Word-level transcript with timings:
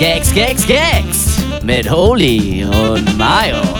Gags, 0.00 0.32
Gags, 0.32 0.66
Gags 0.66 1.44
mit 1.62 1.90
Holy 1.90 2.64
und 2.64 3.18
Mayo. 3.18 3.62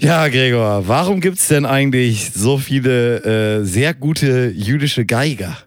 Ja, 0.00 0.28
Gregor, 0.28 0.88
warum 0.88 1.20
gibt 1.20 1.38
es 1.38 1.48
denn 1.48 1.66
eigentlich 1.66 2.30
so 2.30 2.56
viele 2.56 3.58
äh, 3.58 3.64
sehr 3.64 3.92
gute 3.92 4.48
jüdische 4.54 5.04
Geiger? 5.04 5.58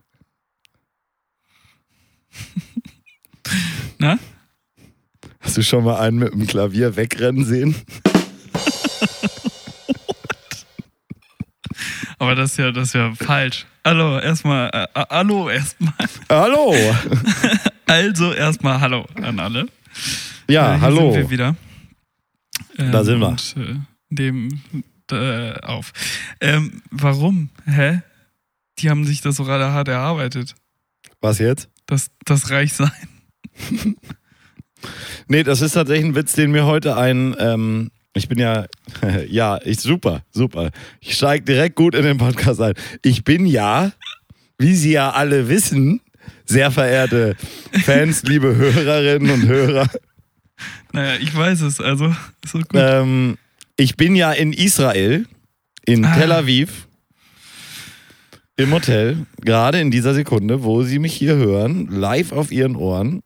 Na? 4.00 4.18
Hast 5.42 5.58
du 5.58 5.62
schon 5.62 5.84
mal 5.84 6.00
einen 6.00 6.18
mit 6.18 6.34
dem 6.34 6.48
Klavier 6.48 6.96
wegrennen 6.96 7.46
sehen? 7.46 7.76
Aber 12.22 12.36
das 12.36 12.52
ist 12.52 12.58
ja, 12.58 12.72
das 12.72 12.90
ist 12.90 12.94
ja 12.94 13.16
falsch. 13.16 13.66
Hallo, 13.84 14.20
erstmal, 14.20 14.70
äh, 14.72 14.84
äh, 14.94 15.06
hallo 15.10 15.50
erstmal. 15.50 15.94
Hallo! 16.30 16.76
Also 17.88 18.32
erstmal 18.32 18.80
Hallo 18.80 19.06
an 19.16 19.40
alle. 19.40 19.66
Ja, 20.48 20.76
Äh, 20.76 20.80
hallo. 20.80 21.12
Sind 21.12 21.24
wir 21.24 21.30
wieder. 21.32 21.56
Ähm, 22.78 22.92
Da 22.92 23.04
sind 23.04 23.20
wir. 23.20 23.30
Und, 23.30 23.56
äh, 23.58 23.76
dem 24.12 24.62
äh, 25.12 25.60
auf. 25.62 25.92
Ähm, 26.40 26.84
warum? 26.92 27.50
Hä? 27.66 28.02
Die 28.78 28.92
haben 28.92 29.04
sich 29.04 29.22
das 29.22 29.38
so 29.38 29.44
gerade 29.44 29.72
hart 29.72 29.88
erarbeitet. 29.88 30.54
Was 31.22 31.40
jetzt? 31.40 31.70
Das, 31.88 32.12
das 32.24 32.52
Reichsein. 32.52 32.92
Nee, 35.28 35.44
das 35.44 35.62
ist 35.62 35.74
tatsächlich 35.74 36.06
ein 36.06 36.16
Witz, 36.16 36.34
den 36.34 36.52
mir 36.52 36.66
heute 36.66 36.98
ein, 36.98 37.36
ähm, 37.40 37.92
ich 38.14 38.28
bin 38.28 38.40
ja, 38.40 38.66
ja, 39.30 39.60
ich, 39.64 39.80
super, 39.80 40.24
super. 40.32 40.72
Ich 41.00 41.16
steige 41.16 41.46
direkt 41.46 41.76
gut 41.76 41.96
in 41.96 42.04
den 42.04 42.18
Podcast 42.18 42.62
ein. 42.62 42.74
Ich 43.04 43.24
bin 43.24 43.46
ja, 43.46 43.92
wie 44.58 44.76
Sie 44.76 44.92
ja 44.92 45.12
alle 45.12 45.48
wissen, 45.50 46.02
sehr 46.46 46.72
verehrte 46.72 47.36
Fans, 47.84 48.24
liebe 48.28 48.56
Hörerinnen 48.56 49.32
und 49.32 49.48
Hörer, 49.48 49.90
Naja, 50.92 51.18
ich 51.22 51.36
weiß 51.36 51.62
es, 51.62 51.80
also 51.80 52.08
ist 52.44 52.52
so 52.52 52.60
gut. 52.60 52.70
ähm, 52.76 53.38
ich 53.78 53.96
bin 53.96 54.16
ja 54.16 54.32
in 54.32 54.54
Israel, 54.54 55.26
in 55.86 56.06
Ah. 56.06 56.16
Tel 56.16 56.32
Aviv, 56.32 56.88
im 58.58 58.72
Hotel, 58.74 59.26
gerade 59.42 59.80
in 59.80 59.90
dieser 59.90 60.14
Sekunde, 60.14 60.64
wo 60.64 60.84
Sie 60.84 61.00
mich 61.00 61.14
hier 61.14 61.36
hören, 61.36 61.88
live 61.88 62.32
auf 62.32 62.52
Ihren 62.52 62.76
Ohren. 62.76 63.24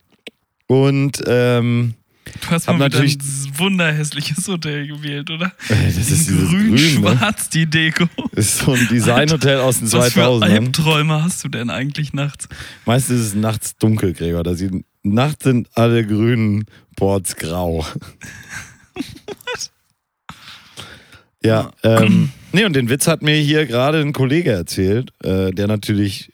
Und 0.68 1.22
ähm, 1.28 1.96
du 2.42 2.50
hast 2.50 2.68
mal 2.68 2.76
wieder 2.76 2.90
natürlich- 2.90 3.18
ein 3.18 3.52
wunderhässliches 3.58 4.48
Hotel 4.48 4.88
gewählt, 4.88 5.30
oder? 5.30 5.48
äh, 5.70 5.86
das 5.86 5.98
ist 5.98 6.28
dieses 6.28 6.50
Grün, 6.50 6.72
ne? 6.72 6.78
Grün-Schwarz, 6.78 7.50
die 7.50 7.66
Deko. 7.66 8.08
Das 8.34 8.46
ist 8.46 8.58
so 8.60 8.74
ein 8.74 8.88
Designhotel 8.90 9.60
aus 9.60 9.80
den 9.80 9.92
Was 9.92 10.14
für 10.14 10.22
2000ern. 10.22 10.44
Albträume 10.44 11.24
hast 11.24 11.44
du 11.44 11.50
denn 11.50 11.70
eigentlich 11.70 12.14
nachts? 12.14 12.48
Meistens 12.86 13.22
ist 13.22 13.28
es 13.28 13.36
nachts 13.36 13.78
dunkel, 13.78 14.14
Gregor. 14.14 14.44
Da 14.44 14.56
sieht, 14.56 14.72
nachts 15.04 15.44
sind 15.44 15.70
alle 15.76 16.06
grünen 16.06 16.66
Boards 16.96 17.36
grau. 17.36 17.86
ja, 21.44 21.72
ähm, 21.84 22.32
nee, 22.52 22.66
und 22.66 22.76
den 22.76 22.90
Witz 22.90 23.08
hat 23.08 23.22
mir 23.22 23.36
hier 23.36 23.66
gerade 23.66 24.02
ein 24.02 24.14
Kollege 24.14 24.52
erzählt, 24.52 25.12
äh, 25.24 25.52
der 25.52 25.68
natürlich 25.68 26.32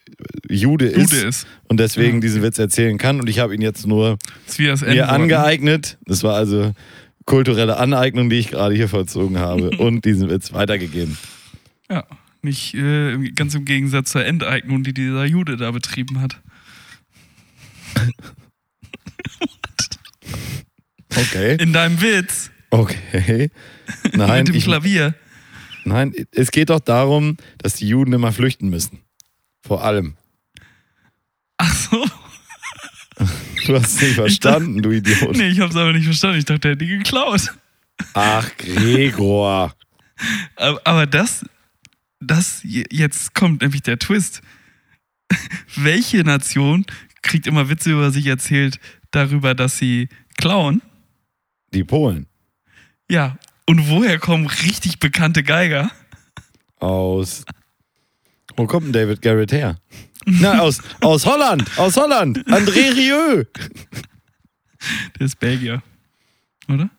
Jude 0.50 0.86
ist, 0.86 1.12
Jude 1.14 1.28
ist. 1.28 1.48
und 1.68 1.80
deswegen 1.80 2.16
Ja. 2.16 2.22
diesen 2.22 2.44
Witz 2.44 2.60
erzählen 2.60 2.98
kann. 2.98 3.20
Und 3.20 3.30
ich 3.30 3.40
habe 3.40 3.56
ihn 3.56 3.62
jetzt 3.62 3.88
nur 3.88 4.18
mir 4.58 4.76
ne? 4.76 5.10
angeeignet. 5.10 5.98
Das 6.06 6.24
war 6.24 6.36
also 6.36 6.74
kulturelle 7.26 7.78
Aneignung, 7.78 8.30
die 8.30 8.38
ich 8.38 8.50
gerade 8.50 8.76
hier 8.76 8.90
vollzogen 8.90 9.40
habe 9.40 9.70
und 9.78 10.06
diesen 10.06 10.30
Witz 10.30 10.54
weitergegeben. 10.54 11.18
Ja, 11.90 12.06
nicht 12.42 12.74
äh, 12.74 13.18
ganz 13.32 13.54
im 13.56 13.66
Gegensatz 13.66 14.12
zur 14.12 14.26
Enteignung, 14.26 14.84
die 14.84 14.94
dieser 14.94 15.26
Jude 15.26 15.58
da 15.58 15.72
betrieben 15.72 16.22
hat. 16.22 16.42
Okay. 21.14 21.58
In 21.62 21.74
deinem 21.74 22.02
Witz 22.02 22.52
Okay. 22.72 23.52
Nein, 24.14 24.40
mit 24.40 24.48
dem 24.48 24.56
ich, 24.56 24.64
Klavier. 24.64 25.14
Nein, 25.84 26.14
es 26.32 26.52
geht 26.52 26.70
doch 26.70 26.80
darum, 26.80 27.38
dass 27.58 27.76
die 27.76 27.88
Juden 27.88 28.14
immer 28.14 28.32
flüchten 28.32 28.70
müssen. 28.70 29.00
Vor 29.62 29.84
allem. 29.84 30.16
Ach 31.58 31.74
so. 31.74 32.06
Du 33.68 33.76
hast 33.76 33.96
es 33.96 34.02
nicht 34.02 34.16
verstanden, 34.16 34.82
du 34.82 34.90
Idiot. 34.90 35.38
Nee, 35.38 35.50
ich 35.50 35.60
hab's 35.60 35.76
aber 35.76 35.94
nicht 35.94 36.06
verstanden. 36.06 36.40
Ich 36.40 36.46
dachte, 36.46 36.70
er 36.70 36.72
hätte 36.72 36.84
die 36.84 36.98
geklaut. 36.98 37.54
Ach, 38.16 38.50
Gregor. 38.58 39.76
Aber, 40.56 40.82
aber 40.84 41.06
das, 41.06 41.46
das, 42.20 42.62
jetzt 42.64 43.36
kommt 43.36 43.62
nämlich 43.62 43.84
der 43.84 44.00
Twist. 44.00 44.42
Welche 45.76 46.24
Nation 46.24 46.86
kriegt 47.22 47.46
immer 47.46 47.70
Witze 47.70 47.92
über 47.92 48.10
sich 48.10 48.26
erzählt 48.26 48.80
darüber, 49.12 49.54
dass 49.54 49.78
sie 49.78 50.10
klauen? 50.38 50.82
Die 51.74 51.84
Polen. 51.84 52.26
Ja. 53.10 53.38
Und 53.66 53.90
woher 53.90 54.20
kommen 54.20 54.48
richtig 54.48 55.00
bekannte 55.00 55.44
Geiger? 55.44 55.92
Aus. 56.80 57.46
Wo 58.62 58.68
kommt 58.68 58.86
denn 58.86 58.94
David 58.94 59.24
Garrett 59.24 59.52
her? 59.52 59.78
Na, 60.26 60.60
aus, 60.60 60.82
aus 61.00 61.26
Holland. 61.26 61.64
Aus 61.78 61.98
Holland. 61.98 62.38
André 62.48 62.96
Rieu. 62.96 63.44
Der 65.18 65.26
ist 65.26 65.40
Belgier. 65.40 65.82
Oder? 66.70 66.92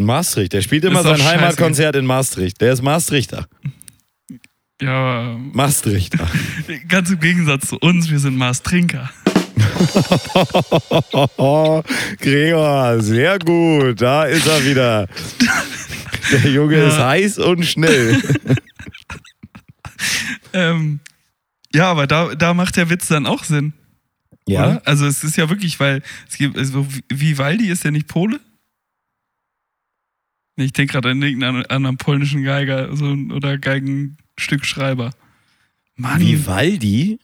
Maastricht. 0.00 0.52
Der 0.52 0.62
spielt 0.62 0.84
immer 0.84 1.04
sein 1.04 1.22
Heimatkonzert 1.24 1.94
in 1.94 2.04
Maastricht. 2.06 2.60
Der 2.60 2.72
ist 2.72 2.82
Maastrichter. 2.82 3.46
Ja, 4.82 5.36
Maastrichter. 5.52 6.28
ganz 6.88 7.08
im 7.10 7.20
Gegensatz 7.20 7.68
zu 7.68 7.78
uns, 7.78 8.10
wir 8.10 8.18
sind 8.18 8.36
Maß-Trinker. 8.36 9.08
Oh, 11.36 11.82
Gregor, 12.20 13.00
sehr 13.00 13.38
gut. 13.38 14.00
Da 14.02 14.24
ist 14.24 14.46
er 14.48 14.64
wieder. 14.64 15.06
Der 16.32 16.50
Junge 16.50 16.78
Ja. 16.78 16.88
ist 16.88 16.98
heiß 16.98 17.38
und 17.38 17.64
schnell. 17.64 18.20
Ähm, 20.52 21.00
ja, 21.74 21.90
aber 21.90 22.06
da, 22.06 22.34
da 22.34 22.54
macht 22.54 22.76
der 22.76 22.90
Witz 22.90 23.08
dann 23.08 23.26
auch 23.26 23.44
Sinn. 23.44 23.72
Oder? 24.48 24.82
Also 24.84 25.06
es 25.06 25.24
ist 25.24 25.36
ja 25.36 25.48
wirklich, 25.50 25.78
weil 25.80 26.02
es 26.28 26.36
gibt, 26.38 26.56
also 26.56 26.86
Vivaldi 27.08 27.68
ist 27.68 27.84
ja 27.84 27.90
nicht 27.90 28.06
Pole. 28.06 28.40
Ich 30.56 30.72
denke 30.72 30.92
gerade 30.92 31.10
an 31.10 31.22
irgendeinen 31.22 31.66
anderen 31.66 31.98
polnischen 31.98 32.42
Geiger 32.42 32.94
so, 32.96 33.14
oder 33.34 33.58
Geigenstückschreiber. 33.58 35.10
Mann. 35.96 36.20
Vivaldi? 36.20 37.18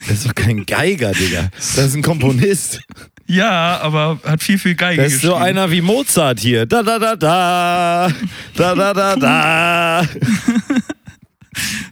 Das 0.00 0.10
ist 0.10 0.28
doch 0.28 0.34
kein 0.34 0.64
Geiger, 0.64 1.12
Digga. 1.12 1.50
Das 1.56 1.78
ist 1.78 1.94
ein 1.94 2.02
Komponist. 2.02 2.80
Ja, 3.26 3.80
aber 3.80 4.20
hat 4.24 4.42
viel, 4.42 4.58
viel 4.58 4.74
Geige 4.74 5.02
Das 5.02 5.14
ist 5.14 5.22
so 5.22 5.34
einer 5.34 5.70
wie 5.70 5.80
Mozart 5.80 6.40
hier. 6.40 6.66
Da, 6.66 6.82
da, 6.82 6.98
da, 6.98 7.16
da. 7.16 8.12
Da, 8.54 8.74
da, 8.74 8.94
da, 8.94 9.16
da. 9.16 10.08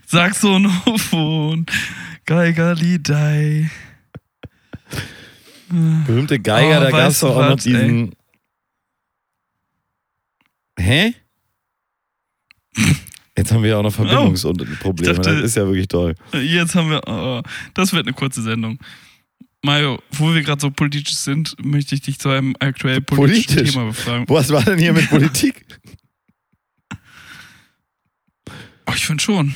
Saxonophon, 0.09 1.65
Geigerliedei. 2.25 3.69
Berühmte 5.69 6.39
Geiger, 6.39 6.79
Oh, 6.79 6.83
da 6.83 6.91
gab 6.91 7.09
es 7.09 7.19
doch 7.19 7.35
auch 7.35 7.49
noch 7.49 7.57
diesen. 7.59 8.13
Hä? 10.79 11.13
Jetzt 13.37 13.51
haben 13.51 13.63
wir 13.63 13.71
ja 13.71 13.77
auch 13.77 13.83
noch 13.83 13.93
Verbindungsprobleme. 13.93 15.11
Ich 15.11 15.17
dachte- 15.17 15.35
das 15.35 15.43
ist 15.43 15.55
ja 15.57 15.65
wirklich 15.67 15.87
toll. 15.89 16.15
Jetzt 16.33 16.73
haben 16.75 16.89
wir, 16.89 17.01
oh, 17.05 17.41
das 17.73 17.91
wird 17.91 18.07
eine 18.07 18.13
kurze 18.15 18.41
Sendung. 18.41 18.79
Mario, 19.61 20.01
wo 20.11 20.33
wir 20.33 20.41
gerade 20.41 20.61
so 20.61 20.71
politisch 20.71 21.15
sind, 21.15 21.53
möchte 21.63 21.95
ich 21.95 22.01
dich 22.01 22.17
zu 22.17 22.29
einem 22.29 22.55
aktuell 22.59 23.01
politischen 23.01 23.53
Politisch? 23.55 23.73
Thema 23.73 23.85
befragen. 23.87 24.25
Was 24.29 24.49
war 24.51 24.63
denn 24.63 24.79
hier 24.79 24.93
mit 24.93 25.09
Politik? 25.09 25.65
Oh, 28.85 28.93
ich 28.95 29.05
finde 29.05 29.21
schon. 29.21 29.53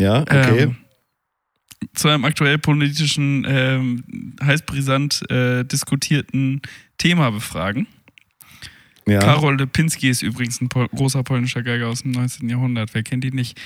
Ja, 0.00 0.22
okay. 0.22 0.62
Ähm, 0.62 0.76
zu 1.94 2.08
einem 2.08 2.24
aktuell 2.24 2.58
politischen, 2.58 3.46
ähm, 3.48 4.04
heiß 4.42 4.62
brisant 4.62 5.28
äh, 5.30 5.64
diskutierten 5.64 6.60
Thema 6.98 7.30
befragen. 7.30 7.86
ja. 9.06 9.18
Karol 9.18 9.56
Lipinski 9.56 10.08
ist 10.08 10.22
übrigens 10.22 10.60
ein 10.60 10.68
pol 10.68 10.88
großer 10.88 11.22
polnischer 11.22 11.62
Geiger 11.62 11.88
aus 11.88 12.02
dem 12.02 12.12
19. 12.12 12.48
Jahrhundert. 12.48 12.94
Wer 12.94 13.02
kennt 13.02 13.24
ihn 13.24 13.34
nicht? 13.34 13.58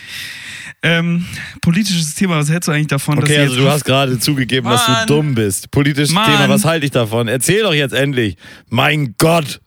Ähm, 0.82 1.24
politisches 1.60 2.14
Thema, 2.14 2.36
was 2.36 2.50
hältst 2.50 2.68
du 2.68 2.72
eigentlich 2.72 2.86
davon, 2.88 3.16
dass 3.16 3.24
Okay, 3.24 3.38
also 3.38 3.54
jetzt 3.54 3.64
du 3.64 3.70
hast 3.70 3.84
gerade 3.84 4.18
zugegeben, 4.18 4.68
dass 4.68 4.86
du 4.86 4.92
Mann. 4.92 5.06
dumm 5.06 5.34
bist. 5.34 5.70
Politisches 5.70 6.12
Mann. 6.12 6.30
Thema, 6.30 6.48
was 6.48 6.64
halte 6.64 6.86
ich 6.86 6.92
davon? 6.92 7.28
Erzähl 7.28 7.62
doch 7.62 7.74
jetzt 7.74 7.94
endlich. 7.94 8.36
Mein 8.70 9.14
Gott. 9.18 9.60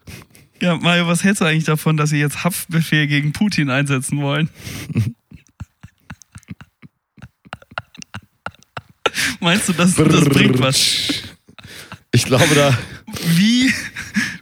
Ja, 0.60 0.76
Mario, 0.76 1.06
was 1.06 1.22
hältst 1.22 1.40
du 1.40 1.44
eigentlich 1.44 1.64
davon, 1.64 1.96
dass 1.96 2.10
sie 2.10 2.18
jetzt 2.18 2.42
Haftbefehl 2.44 3.06
gegen 3.06 3.32
Putin 3.32 3.70
einsetzen 3.70 4.20
wollen? 4.20 4.50
Meinst 9.40 9.68
du, 9.68 9.72
das, 9.72 9.94
das 9.94 10.24
bringt 10.24 10.58
was? 10.60 11.22
Ich 12.12 12.24
glaube, 12.24 12.54
da. 12.54 12.76
Wie, 13.36 13.72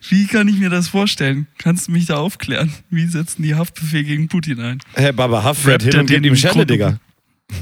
wie 0.08 0.26
kann 0.26 0.48
ich 0.48 0.56
mir 0.58 0.70
das 0.70 0.88
vorstellen? 0.88 1.46
Kannst 1.58 1.88
du 1.88 1.92
mich 1.92 2.06
da 2.06 2.16
aufklären? 2.16 2.72
Wie 2.90 3.06
setzen 3.06 3.42
die 3.42 3.54
Haftbefehl 3.54 4.04
gegen 4.04 4.28
Putin 4.28 4.60
ein? 4.60 4.78
Herr 4.94 5.12
Baba 5.12 5.40
Rappt 5.40 5.60
hin 5.64 5.74
und 6.00 6.06
gibt 6.06 6.10
den 6.10 6.24
ihm 6.24 6.36
Schelle, 6.36 6.54
Grund- 6.54 6.70
Digga. 6.70 6.98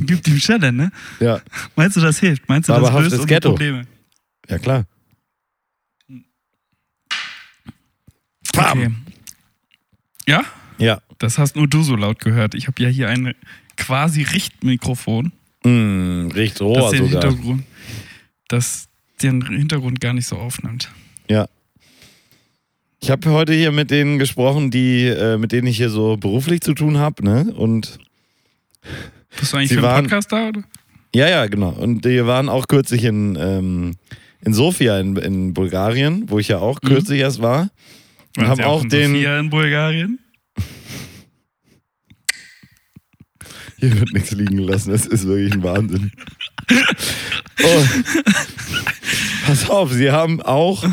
Gibt 0.01 0.27
ihm 0.29 0.39
Stelle, 0.39 0.73
ne? 0.73 0.91
Ja, 1.21 1.41
Meinst 1.77 1.97
du, 1.97 2.01
das 2.01 2.19
hilft? 2.19 2.49
Meinst 2.49 2.69
du, 2.69 2.73
das 2.73 2.83
Zauberhaftes 2.83 3.13
löst 3.13 3.23
unsere. 3.23 3.41
Probleme? 3.41 3.87
ja 4.49 4.59
klar. 4.59 4.85
Okay. 8.57 8.91
Ja? 10.27 10.43
Ja. 10.79 11.01
Das 11.19 11.39
hast 11.39 11.57
nur 11.57 11.69
du 11.69 11.83
so 11.83 11.97
laut 11.97 12.19
gehört. 12.21 12.55
Ich 12.55 12.67
habe 12.67 12.83
ja 12.83 12.89
hier 12.89 13.09
ein 13.09 13.35
quasi 13.77 14.23
Richtmikrofon, 14.23 15.33
Mm, 15.65 16.29
riecht 16.35 16.61
roher 16.61 16.91
den 16.91 17.09
sogar. 17.09 17.23
Hintergrund, 17.25 17.65
das 18.49 18.89
den 19.23 19.45
Hintergrund 19.47 20.01
gar 20.01 20.13
nicht 20.13 20.27
so 20.27 20.37
aufnimmt. 20.37 20.91
Ja. 21.31 21.47
Ich 23.01 23.11
habe 23.11 23.31
heute 23.31 23.53
hier 23.53 23.71
mit 23.73 23.91
denen 23.91 24.19
gesprochen, 24.19 24.71
die, 24.71 25.07
äh, 25.07 25.37
mit 25.39 25.53
denen 25.53 25.67
ich 25.67 25.77
hier 25.77 25.91
so 25.91 26.17
beruflich 26.17 26.61
zu 26.61 26.75
tun 26.75 26.99
habe, 26.99 27.23
ne? 27.25 27.53
Und 27.57 27.99
Bist 29.39 29.53
du 29.53 29.57
eigentlich 29.57 29.71
für 29.71 29.77
den 29.77 29.83
waren- 29.83 30.05
Podcast 30.05 30.33
da? 30.33 30.49
Oder? 30.49 30.63
ja, 31.15 31.29
ja, 31.29 31.47
genau. 31.47 31.71
Und 31.71 32.05
die 32.05 32.25
waren 32.27 32.49
auch 32.49 32.67
kürzlich 32.67 33.05
in, 33.05 33.37
ähm, 33.41 33.95
in 34.43 34.53
Sofia 34.55 34.99
in, 35.01 35.17
in 35.17 35.55
Bulgarien, 35.55 36.29
wo 36.31 36.39
ich 36.39 36.49
ja 36.49 36.59
auch 36.59 36.81
Mhm. 36.83 36.89
kürzlich 36.89 37.21
erst 37.21 37.41
war. 37.43 37.71
Und 38.37 38.47
haben 38.49 38.63
auch 38.63 38.83
in 38.83 38.89
den. 38.89 39.13
Sofia 39.13 39.39
in 39.39 39.49
Bulgarien? 39.51 40.19
Hier 43.85 44.01
wird 44.01 44.13
nichts 44.15 44.31
liegen 44.31 44.57
gelassen, 44.57 44.93
das 44.93 45.05
ist 45.07 45.27
wirklich 45.27 45.53
ein 45.53 45.63
Wahnsinn. 45.63 46.11
Oh. 47.63 47.85
Pass 49.47 49.69
auf, 49.69 49.93
sie 49.93 50.11
haben 50.11 50.41
auch 50.41 50.85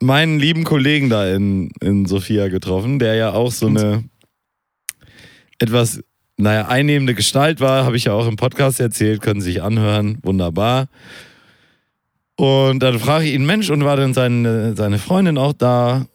meinen 0.00 0.38
lieben 0.38 0.64
Kollegen 0.64 1.08
da 1.08 1.26
in, 1.32 1.70
in 1.80 2.04
Sofia 2.04 2.48
getroffen, 2.48 2.98
der 2.98 3.14
ja 3.14 3.32
auch 3.32 3.50
so 3.50 3.66
eine 3.68 4.04
etwas, 5.58 6.00
naja, 6.36 6.68
einnehmende 6.68 7.14
Gestalt 7.14 7.60
war, 7.60 7.86
habe 7.86 7.96
ich 7.96 8.04
ja 8.04 8.12
auch 8.12 8.26
im 8.26 8.36
Podcast 8.36 8.78
erzählt, 8.78 9.22
können 9.22 9.40
Sie 9.40 9.52
sich 9.52 9.62
anhören, 9.62 10.18
wunderbar. 10.22 10.88
Und 12.36 12.80
dann 12.82 12.98
frage 12.98 13.24
ich 13.24 13.32
ihn, 13.32 13.46
Mensch, 13.46 13.70
und 13.70 13.84
war 13.84 13.96
denn 13.96 14.12
seine, 14.12 14.76
seine 14.76 14.98
Freundin 14.98 15.38
auch 15.38 15.54
da? 15.54 16.06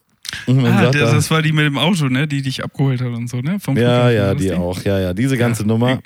Ah, 0.47 0.83
er, 0.83 0.91
das 0.91 1.29
war 1.31 1.41
die 1.41 1.51
mit 1.51 1.65
dem 1.65 1.77
Auto, 1.77 2.07
ne? 2.07 2.27
Die 2.27 2.41
dich 2.41 2.63
abgeholt 2.63 3.01
hat 3.01 3.09
und 3.09 3.29
so, 3.29 3.41
ne? 3.41 3.59
Vom 3.59 3.77
ja, 3.77 3.83
Flughafen, 3.83 4.15
ja, 4.15 4.33
das 4.33 4.41
die 4.41 4.53
auch, 4.53 4.83
ja, 4.83 4.99
ja, 4.99 5.13
diese 5.13 5.37
ganze 5.37 5.63
Ja. 5.63 5.67
Nummer. 5.67 6.01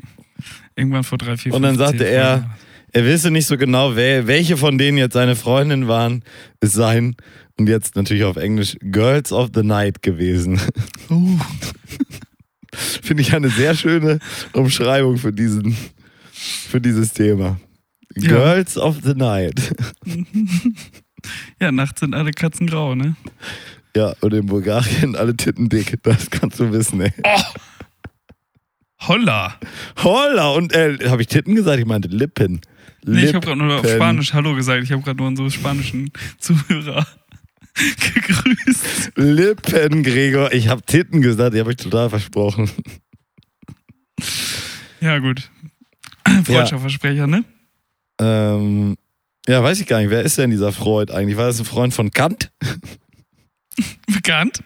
Irgendwann 0.75 1.03
vor 1.03 1.17
drei, 1.17 1.37
vier, 1.37 1.53
Und 1.53 1.61
dann 1.61 1.77
sagte 1.77 1.99
zehn 1.99 2.07
er-. 2.07 2.49
Er 2.91 3.05
wisse 3.05 3.29
nicht 3.29 3.45
so 3.45 3.57
genau, 3.57 3.97
wer, 3.97 4.25
welche 4.25 4.55
von 4.55 4.77
denen 4.77 4.97
jetzt 4.97 5.13
seine 5.13 5.35
Freundin 5.35 5.89
waren, 5.89 6.23
es 6.61 6.71
seien, 6.71 7.17
und 7.57 7.67
jetzt 7.67 7.97
natürlich 7.97 8.23
auf 8.23 8.37
Englisch, 8.37 8.77
Girls 8.79 9.33
of 9.33 9.49
the 9.53 9.63
Night 9.63 10.01
gewesen. 10.01 10.61
Uh, 11.09 11.37
Finde 12.73 13.21
ich 13.21 13.33
eine 13.33 13.49
sehr 13.49 13.75
schöne 13.75 14.19
Umschreibung 14.53 15.17
für, 15.17 15.33
diesen, 15.33 15.75
für 16.31 16.79
dieses 16.79 17.11
Thema. 17.11 17.59
Ja. 18.15 18.29
Girls 18.29 18.77
of 18.77 18.99
the 19.03 19.13
Night. 19.13 19.75
ja, 21.59 21.73
nachts 21.73 21.99
sind 21.99 22.13
alle 22.13 22.31
Katzen 22.31 22.67
grau, 22.67 22.95
ne? 22.95 23.17
Ja, 23.95 24.13
und 24.19 24.33
in 24.33 24.45
Bulgarien 24.45 25.15
alle 25.15 25.35
Titten 25.35 25.69
dick. 25.69 25.97
Das 26.03 26.29
kannst 26.29 26.59
du 26.59 26.71
wissen, 26.71 26.99
ey. 27.01 27.13
Holla! 29.07 29.55
Holla! 30.03 30.49
Und 30.49 30.73
äh, 30.73 30.97
habe 31.09 31.21
ich 31.21 31.27
Titten 31.27 31.55
gesagt? 31.55 31.79
Ich 31.79 31.85
meinte 31.85 32.09
Lippen. 32.09 32.61
Nee, 33.05 33.25
ich 33.25 33.33
habe 33.33 33.45
gerade 33.45 33.59
nur 33.63 33.79
auf. 33.79 33.87
Spanisch 33.87 34.33
Hallo 34.33 34.55
gesagt. 34.55 34.83
Ich 34.83 34.91
habe 34.91 35.01
gerade 35.01 35.17
nur 35.17 35.27
unsere 35.27 35.49
spanischen 35.51 36.11
Zuhörer 36.39 37.05
gegrüßt. 37.75 39.11
Lippen, 39.15 40.03
Gregor. 40.03 40.51
Ich 40.53 40.67
habe 40.67 40.81
Titten 40.81 41.21
gesagt, 41.21 41.55
die 41.55 41.59
habe 41.59 41.71
ich 41.71 41.77
total 41.77 42.09
versprochen. 42.09 42.69
Ja, 45.01 45.19
gut. 45.19 45.49
Freudscher 46.45 46.79
Versprecher, 46.79 47.27
ne? 47.27 47.43
Ähm, 48.19 48.97
ja, 49.47 49.61
weiß 49.61 49.79
ich 49.79 49.87
gar 49.87 49.99
nicht. 49.99 50.09
Wer 50.09 50.23
ist 50.23 50.37
denn 50.37 50.49
dieser 50.49 50.71
Freud 50.71 51.13
eigentlich? 51.13 51.37
War 51.37 51.47
das 51.47 51.59
ein 51.59 51.65
Freund 51.65 51.93
von 51.93 52.11
Kant? 52.11 52.51
Bekannt. 54.07 54.63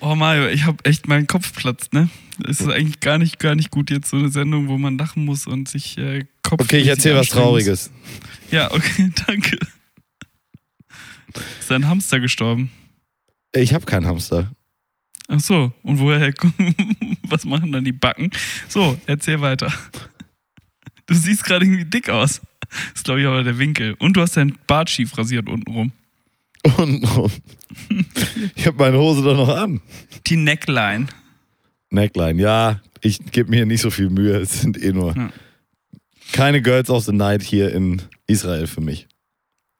Oh 0.00 0.14
Mario, 0.14 0.48
ich 0.48 0.64
habe 0.64 0.84
echt 0.84 1.08
meinen 1.08 1.26
Kopf 1.26 1.54
platzt, 1.54 1.92
ne? 1.92 2.08
Es 2.46 2.60
ist 2.60 2.68
eigentlich 2.68 3.00
gar 3.00 3.18
nicht, 3.18 3.38
gar 3.40 3.56
nicht 3.56 3.70
gut 3.70 3.90
jetzt 3.90 4.10
so 4.10 4.16
eine 4.16 4.28
Sendung, 4.28 4.68
wo 4.68 4.78
man 4.78 4.96
lachen 4.96 5.24
muss 5.24 5.46
und 5.46 5.68
sich 5.68 5.98
äh, 5.98 6.24
Kopf. 6.42 6.62
Okay, 6.62 6.78
ich 6.78 6.86
erzähle 6.86 7.16
was 7.16 7.28
Trauriges. 7.28 7.90
Ja, 8.50 8.70
okay, 8.70 9.10
danke. 9.26 9.58
Ist 11.58 11.70
dein 11.70 11.88
Hamster 11.88 12.20
gestorben? 12.20 12.70
Ich 13.52 13.74
habe 13.74 13.86
keinen 13.86 14.06
Hamster. 14.06 14.52
Ach 15.28 15.40
so, 15.40 15.72
und 15.82 15.98
woher 15.98 16.32
kommen, 16.34 16.74
was 17.22 17.44
machen 17.44 17.72
dann 17.72 17.84
die 17.84 17.92
Backen? 17.92 18.30
So, 18.68 18.98
erzähl 19.06 19.40
weiter. 19.40 19.72
Du 21.06 21.14
siehst 21.14 21.44
gerade 21.44 21.64
irgendwie 21.64 21.84
dick 21.84 22.08
aus. 22.08 22.40
Das 22.70 22.96
ist, 22.96 23.04
glaube 23.04 23.20
ich, 23.20 23.26
aber 23.26 23.42
der 23.42 23.58
Winkel. 23.58 23.94
Und 23.98 24.16
du 24.16 24.20
hast 24.20 24.36
dein 24.36 24.56
Bart 24.66 24.90
schief 24.90 25.16
rasiert 25.16 25.48
unten 25.48 25.70
rum. 25.72 25.92
Und, 26.76 27.04
und 27.16 27.32
ich 28.56 28.66
habe 28.66 28.76
meine 28.78 28.98
Hose 28.98 29.22
doch 29.22 29.36
noch 29.36 29.48
an. 29.56 29.80
Die 30.26 30.36
Neckline. 30.36 31.06
Neckline, 31.90 32.40
ja. 32.42 32.80
Ich 33.00 33.18
gebe 33.30 33.50
mir 33.50 33.64
nicht 33.64 33.80
so 33.80 33.90
viel 33.90 34.10
Mühe. 34.10 34.36
Es 34.38 34.60
sind 34.60 34.76
eh 34.82 34.92
nur 34.92 35.16
Ja. 35.16 35.30
keine 36.32 36.60
Girls 36.62 36.90
of 36.90 37.04
the 37.04 37.12
Night 37.12 37.42
hier 37.42 37.72
in 37.72 38.02
Israel 38.26 38.66
für 38.66 38.80
mich. 38.80 39.06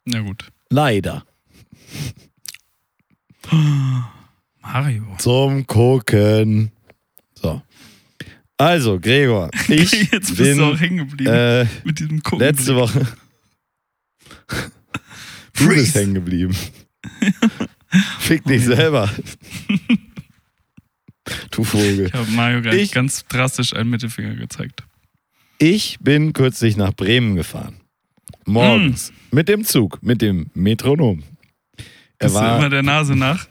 Na 0.05 0.21
gut. 0.21 0.51
Leider. 0.69 1.25
Mario. 4.61 5.03
Zum 5.17 5.65
Gucken. 5.67 6.71
So. 7.35 7.61
Also, 8.57 8.99
Gregor, 8.99 9.49
ich 9.69 9.91
Jetzt 10.11 10.35
bist 10.35 10.59
du 10.59 10.63
auch 10.65 10.71
bin 10.71 10.77
hängen 10.79 10.97
geblieben 11.09 11.31
äh, 11.33 11.65
mit 11.85 11.99
diesem 11.99 12.21
Gucken. 12.21 12.39
letzte 12.45 12.75
Woche. 12.75 13.07
Du 15.57 15.67
bist 15.67 15.93
hängen 15.93 16.13
geblieben. 16.13 16.55
Fick 18.19 18.43
dich 18.43 18.65
selber. 18.65 19.09
du 21.51 21.63
Vogel. 21.63 22.07
Ich 22.07 22.13
habe 22.13 22.29
Mario 22.31 22.61
gerade 22.61 22.87
ganz 22.87 23.25
drastisch 23.25 23.73
einen 23.73 23.89
Mittelfinger 23.89 24.35
gezeigt. 24.35 24.83
Ich 25.57 25.97
bin 25.99 26.33
kürzlich 26.33 26.77
nach 26.77 26.93
Bremen 26.93 27.35
gefahren. 27.35 27.81
Morgens. 28.45 29.11
Mit 29.31 29.49
dem 29.49 29.63
Zug, 29.65 30.01
mit 30.01 30.21
dem 30.21 30.49
Metronom. 30.53 31.23
Er 32.17 32.27
Bist 32.27 32.35
du 32.35 32.39
immer 32.39 32.61
war, 32.61 32.69
der 32.69 32.83
Nase 32.83 33.15
nach? 33.15 33.47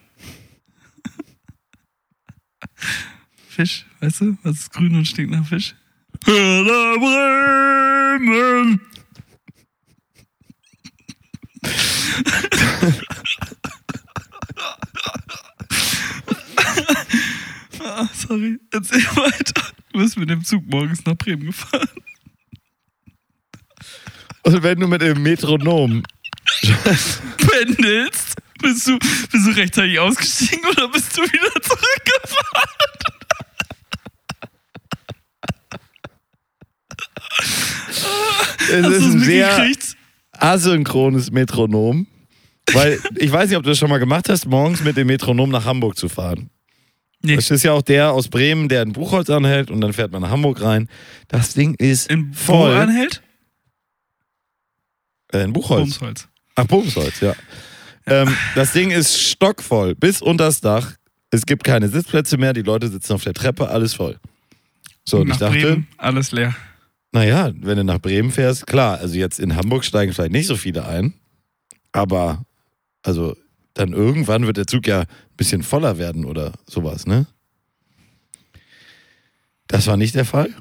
Fisch, 3.48 3.86
weißt 4.00 4.20
du? 4.22 4.38
Was 4.42 4.60
ist 4.60 4.72
grün 4.72 4.94
und 4.94 5.06
stinkt 5.06 5.32
nach 5.32 5.46
Fisch? 5.46 5.74
Bremen! 6.20 6.80
ah, 17.88 18.08
sorry, 18.14 18.58
erzähl 18.72 19.02
weiter. 19.16 19.62
Du 19.92 20.00
bist 20.00 20.16
mit 20.18 20.30
dem 20.30 20.44
Zug 20.44 20.64
morgens 20.66 21.04
nach 21.04 21.16
Bremen 21.16 21.46
gefahren. 21.46 21.88
und 24.42 24.62
wenn 24.62 24.78
du 24.80 24.86
mit 24.86 25.02
dem 25.02 25.22
Metronom, 25.22 26.02
Pendelst? 27.36 28.36
Bist 28.60 28.88
du, 28.88 28.98
bist 28.98 29.46
du 29.46 29.50
rechtzeitig 29.52 29.98
ausgestiegen 29.98 30.64
oder 30.70 30.88
bist 30.88 31.16
du 31.16 31.22
wieder 31.22 31.62
zurückgefahren? 31.62 32.68
es 38.70 38.86
ist 38.86 39.04
ein 39.04 39.20
sehr 39.20 39.72
asynchrones 40.32 41.30
Metronom. 41.30 42.06
Weil 42.72 43.00
ich 43.16 43.32
weiß 43.32 43.48
nicht, 43.48 43.56
ob 43.56 43.62
du 43.62 43.70
das 43.70 43.78
schon 43.78 43.88
mal 43.88 43.98
gemacht 43.98 44.28
hast, 44.28 44.46
morgens 44.46 44.82
mit 44.82 44.96
dem 44.96 45.06
Metronom 45.06 45.50
nach 45.50 45.64
Hamburg 45.64 45.96
zu 45.96 46.08
fahren. 46.08 46.50
Nee. 47.22 47.34
Das 47.36 47.50
ist 47.50 47.64
ja 47.64 47.72
auch 47.72 47.82
der 47.82 48.12
aus 48.12 48.28
Bremen, 48.28 48.68
der 48.68 48.82
in 48.82 48.92
Buchholz 48.92 49.28
anhält 49.28 49.70
und 49.70 49.80
dann 49.80 49.92
fährt 49.92 50.12
man 50.12 50.22
nach 50.22 50.30
Hamburg 50.30 50.62
rein. 50.62 50.88
Das 51.26 51.52
Ding 51.54 51.74
ist 51.74 52.10
In 52.10 52.32
voll. 52.32 52.74
Wo 52.74 52.78
anhält? 52.78 53.22
Äh, 55.32 55.44
in 55.44 55.52
Buchholz. 55.52 55.98
Bumsholz. 55.98 56.28
Ach, 56.54 56.66
Bumsholz, 56.66 57.20
ja. 57.20 57.34
Ähm, 58.06 58.34
das 58.54 58.72
Ding 58.72 58.90
ist 58.90 59.18
stockvoll, 59.20 59.94
bis 59.94 60.22
unters 60.22 60.60
Dach. 60.60 60.92
Es 61.30 61.44
gibt 61.44 61.64
keine 61.64 61.88
Sitzplätze 61.88 62.38
mehr, 62.38 62.52
die 62.52 62.62
Leute 62.62 62.88
sitzen 62.88 63.12
auf 63.12 63.24
der 63.24 63.34
Treppe, 63.34 63.68
alles 63.68 63.94
voll. 63.94 64.16
So, 65.04 65.18
und 65.18 65.28
Nach 65.28 65.34
ich 65.34 65.40
dachte, 65.40 65.58
Bremen, 65.60 65.86
alles 65.98 66.32
leer. 66.32 66.54
naja, 67.12 67.50
wenn 67.54 67.76
du 67.76 67.84
nach 67.84 67.98
Bremen 67.98 68.30
fährst, 68.30 68.66
klar, 68.66 68.98
also 68.98 69.14
jetzt 69.16 69.38
in 69.40 69.56
Hamburg 69.56 69.84
steigen 69.84 70.12
vielleicht 70.14 70.32
nicht 70.32 70.46
so 70.46 70.56
viele 70.56 70.86
ein, 70.86 71.14
aber 71.92 72.42
also 73.02 73.36
dann 73.78 73.92
irgendwann 73.92 74.46
wird 74.46 74.56
der 74.56 74.66
Zug 74.66 74.86
ja 74.86 75.00
ein 75.02 75.06
bisschen 75.36 75.62
voller 75.62 75.98
werden 75.98 76.24
oder 76.24 76.52
sowas, 76.66 77.06
ne? 77.06 77.26
Das 79.68 79.86
war 79.86 79.96
nicht 79.96 80.14
der 80.14 80.24
Fall. 80.24 80.52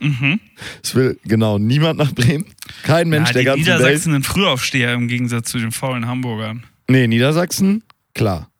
Mhm. 0.00 0.40
Es 0.82 0.94
will 0.94 1.18
genau 1.24 1.58
niemand 1.58 1.98
nach 1.98 2.12
Bremen. 2.12 2.46
Kein 2.82 3.10
Mensch 3.10 3.28
ja, 3.28 3.32
der 3.34 3.42
die 3.42 3.46
ganzen 3.46 3.66
Welt. 3.66 3.78
Niedersachsen 3.78 4.12
sind 4.12 4.26
Frühaufsteher 4.26 4.94
im 4.94 5.06
Gegensatz 5.06 5.50
zu 5.50 5.58
den 5.58 5.70
faulen 5.70 6.06
Hamburgern. 6.06 6.64
Nee, 6.88 7.06
Niedersachsen, 7.06 7.84
klar. 8.14 8.50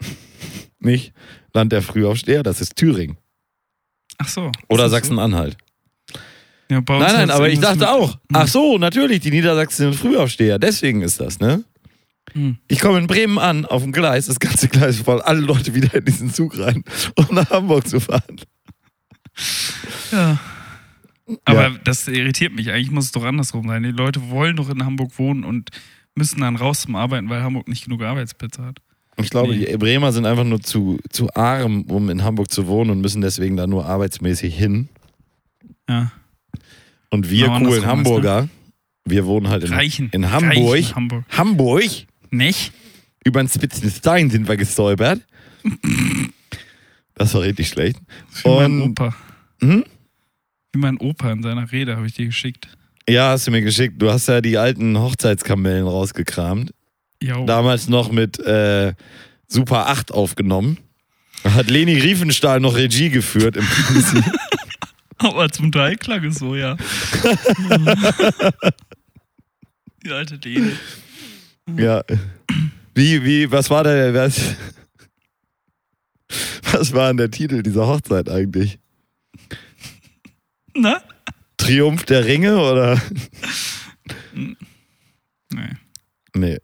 Nicht 0.80 1.12
Land 1.52 1.72
der 1.72 1.82
Frühaufsteher, 1.82 2.42
das 2.42 2.60
ist 2.60 2.76
Thüringen. 2.76 3.18
Ach 4.18 4.28
so. 4.28 4.50
Oder 4.68 4.88
Sachsen-Anhalt. 4.88 5.56
Ja, 6.70 6.80
Nein, 6.88 7.00
nein, 7.00 7.30
aber 7.30 7.48
ich 7.48 7.58
dachte 7.58 7.90
auch. 7.90 8.18
Ach 8.32 8.46
so, 8.46 8.78
natürlich, 8.78 9.20
die 9.20 9.30
Niedersachsen 9.30 9.90
sind 9.90 9.96
Frühaufsteher. 9.96 10.58
Deswegen 10.58 11.02
ist 11.02 11.20
das, 11.20 11.40
ne? 11.40 11.64
Hm. 12.32 12.58
Ich 12.68 12.78
komme 12.80 12.98
in 12.98 13.06
Bremen 13.06 13.38
an, 13.38 13.66
auf 13.66 13.82
dem 13.82 13.92
Gleis, 13.92 14.26
das 14.26 14.38
ganze 14.38 14.68
Gleis 14.68 14.98
voll, 15.00 15.20
alle 15.22 15.40
Leute 15.40 15.74
wieder 15.74 15.92
in 15.94 16.04
diesen 16.04 16.32
Zug 16.32 16.58
rein, 16.58 16.84
um 17.16 17.34
nach 17.34 17.50
Hamburg 17.50 17.88
zu 17.88 18.00
fahren. 18.00 18.40
Ja. 20.12 20.38
Aber 21.44 21.62
Ja. 21.70 21.76
das 21.84 22.06
irritiert 22.08 22.52
mich. 22.54 22.70
Eigentlich 22.70 22.90
muss 22.90 23.06
es 23.06 23.12
doch 23.12 23.24
andersrum 23.24 23.66
sein. 23.68 23.82
Die 23.82 23.90
Leute 23.90 24.30
wollen 24.30 24.56
doch 24.56 24.68
in 24.68 24.84
Hamburg 24.84 25.18
wohnen 25.18 25.44
und 25.44 25.70
müssen 26.14 26.40
dann 26.40 26.56
raus 26.56 26.82
zum 26.82 26.96
Arbeiten, 26.96 27.28
weil 27.28 27.42
Hamburg 27.42 27.68
nicht 27.68 27.84
genug 27.84 28.02
Arbeitsplätze 28.02 28.64
hat. 28.64 28.78
Ich 29.16 29.30
glaube, 29.30 29.54
Nee. 29.56 29.66
die 29.66 29.76
Bremer 29.76 30.12
sind 30.12 30.24
einfach 30.26 30.44
nur 30.44 30.60
zu, 30.60 30.98
zu 31.10 31.32
arm, 31.34 31.82
um 31.82 32.10
in 32.10 32.24
Hamburg 32.24 32.50
zu 32.50 32.66
wohnen 32.66 32.90
und 32.90 33.00
müssen 33.00 33.20
deswegen 33.20 33.56
da 33.56 33.66
nur 33.66 33.86
arbeitsmäßig 33.86 34.56
hin. 34.56 34.88
Ja. 35.88 36.10
Und 37.10 37.30
wir 37.30 37.46
Genau 37.46 37.58
coolen 37.58 37.64
andersrum 37.64 37.78
ist, 37.82 37.86
Hamburger, 37.86 38.48
wir 39.04 39.26
wohnen 39.26 39.48
halt 39.48 39.64
in, 39.64 39.72
Reichen. 39.72 40.08
in 40.12 40.30
Hamburg. 40.30 40.72
Reichen 40.72 40.94
Hamburg. 40.96 41.24
Hamburg, 41.30 41.82
Nicht? 42.30 42.72
über 43.24 43.42
den 43.42 43.48
spitzen 43.48 43.90
Stein 43.90 44.30
sind 44.30 44.46
wir 44.48 44.56
gestolpert. 44.56 45.20
Das 47.14 47.34
war 47.34 47.42
richtig 47.42 47.68
schlecht. 47.68 47.98
Wie 48.42 48.48
mein 48.48 48.80
Opa. 48.82 49.14
Hm? 49.60 49.84
Wie 50.72 50.78
mein 50.78 50.96
Opa 50.98 51.32
in 51.32 51.42
seiner 51.42 51.70
Rede 51.70 51.96
habe 51.96 52.06
ich 52.06 52.14
dir 52.14 52.26
geschickt. 52.26 52.68
Ja, 53.08 53.30
hast 53.30 53.46
du 53.46 53.50
mir 53.50 53.62
geschickt. 53.62 54.00
Du 54.00 54.10
hast 54.10 54.28
ja 54.28 54.40
die 54.40 54.56
alten 54.56 54.98
Hochzeitskamellen 54.98 55.86
rausgekramt. 55.86 56.72
Jo. 57.22 57.44
Damals 57.44 57.88
noch 57.88 58.10
mit 58.10 58.38
äh, 58.38 58.94
Super 59.46 59.88
8 59.88 60.12
aufgenommen. 60.12 60.78
Da 61.42 61.54
hat 61.54 61.68
Leni 61.70 61.98
Riefenstahl 61.98 62.60
noch 62.60 62.76
Regie 62.76 63.10
geführt 63.10 63.56
im 63.56 63.66
Prinzip. 63.66 64.24
Aber 65.18 65.50
zum 65.50 65.70
Teil 65.72 65.96
klang 65.96 66.24
es 66.24 66.36
so, 66.36 66.54
ja. 66.56 66.76
Die 70.02 70.10
alte 70.10 70.36
Lene. 70.36 70.72
Ja. 71.76 72.02
Wie, 72.94 73.24
wie, 73.24 73.50
was 73.50 73.70
war 73.70 73.84
der, 73.84 74.12
was, 74.14 74.56
was 76.72 76.92
war 76.92 77.08
denn 77.08 77.16
der 77.16 77.30
Titel 77.30 77.62
dieser 77.62 77.86
Hochzeit 77.86 78.28
eigentlich? 78.28 78.78
Na? 80.74 81.02
Triumph 81.56 82.04
der 82.04 82.24
Ringe 82.24 82.58
oder? 82.58 83.00
Nee. 84.34 85.70
Nee. 86.34 86.58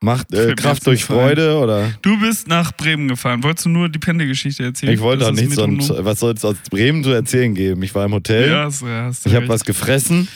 Macht 0.00 0.32
äh, 0.34 0.54
Kraft 0.54 0.86
durch. 0.86 1.04
Freude 1.04 1.58
oder? 1.58 1.92
Du 2.02 2.20
bist 2.20 2.48
nach 2.48 2.72
Bremen 2.72 3.08
gefahren. 3.08 3.42
Wolltest 3.42 3.64
du 3.64 3.70
nur 3.70 3.88
die 3.88 3.98
Pendelgeschichte 3.98 4.62
erzählen? 4.62 4.92
Ich 4.92 5.00
wollte 5.00 5.24
doch 5.24 5.32
ist 5.32 5.40
nichts, 5.40 5.54
sonst, 5.54 5.90
was 5.90 6.20
soll 6.20 6.34
es 6.34 6.44
aus 6.44 6.56
Bremen 6.70 7.02
zu 7.02 7.10
erzählen 7.10 7.54
geben? 7.54 7.82
Ich 7.82 7.94
war 7.94 8.04
im 8.04 8.12
Hotel. 8.12 8.50
Ja, 8.50 8.64
hast, 8.64 8.82
ja, 8.82 9.04
hast 9.04 9.26
Ich 9.26 9.34
habe 9.34 9.48
was 9.48 9.64
gefressen. 9.64 10.28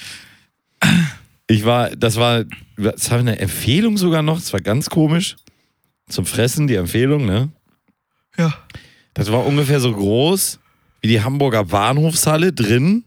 Ich 1.46 1.64
war, 1.64 1.90
das 1.90 2.16
war, 2.16 2.44
das 2.80 3.10
war 3.10 3.18
eine 3.18 3.38
Empfehlung 3.38 3.96
sogar 3.96 4.22
noch. 4.22 4.38
Das 4.38 4.52
war 4.52 4.60
ganz 4.60 4.88
komisch. 4.90 5.36
Zum 6.08 6.26
Fressen, 6.26 6.66
die 6.66 6.74
Empfehlung, 6.74 7.24
ne? 7.26 7.50
Ja. 8.36 8.54
Das 9.14 9.30
war 9.30 9.44
ungefähr 9.46 9.80
so 9.80 9.92
groß 9.92 10.58
wie 11.02 11.08
die 11.08 11.22
Hamburger 11.22 11.64
Bahnhofshalle 11.64 12.52
drin. 12.52 13.04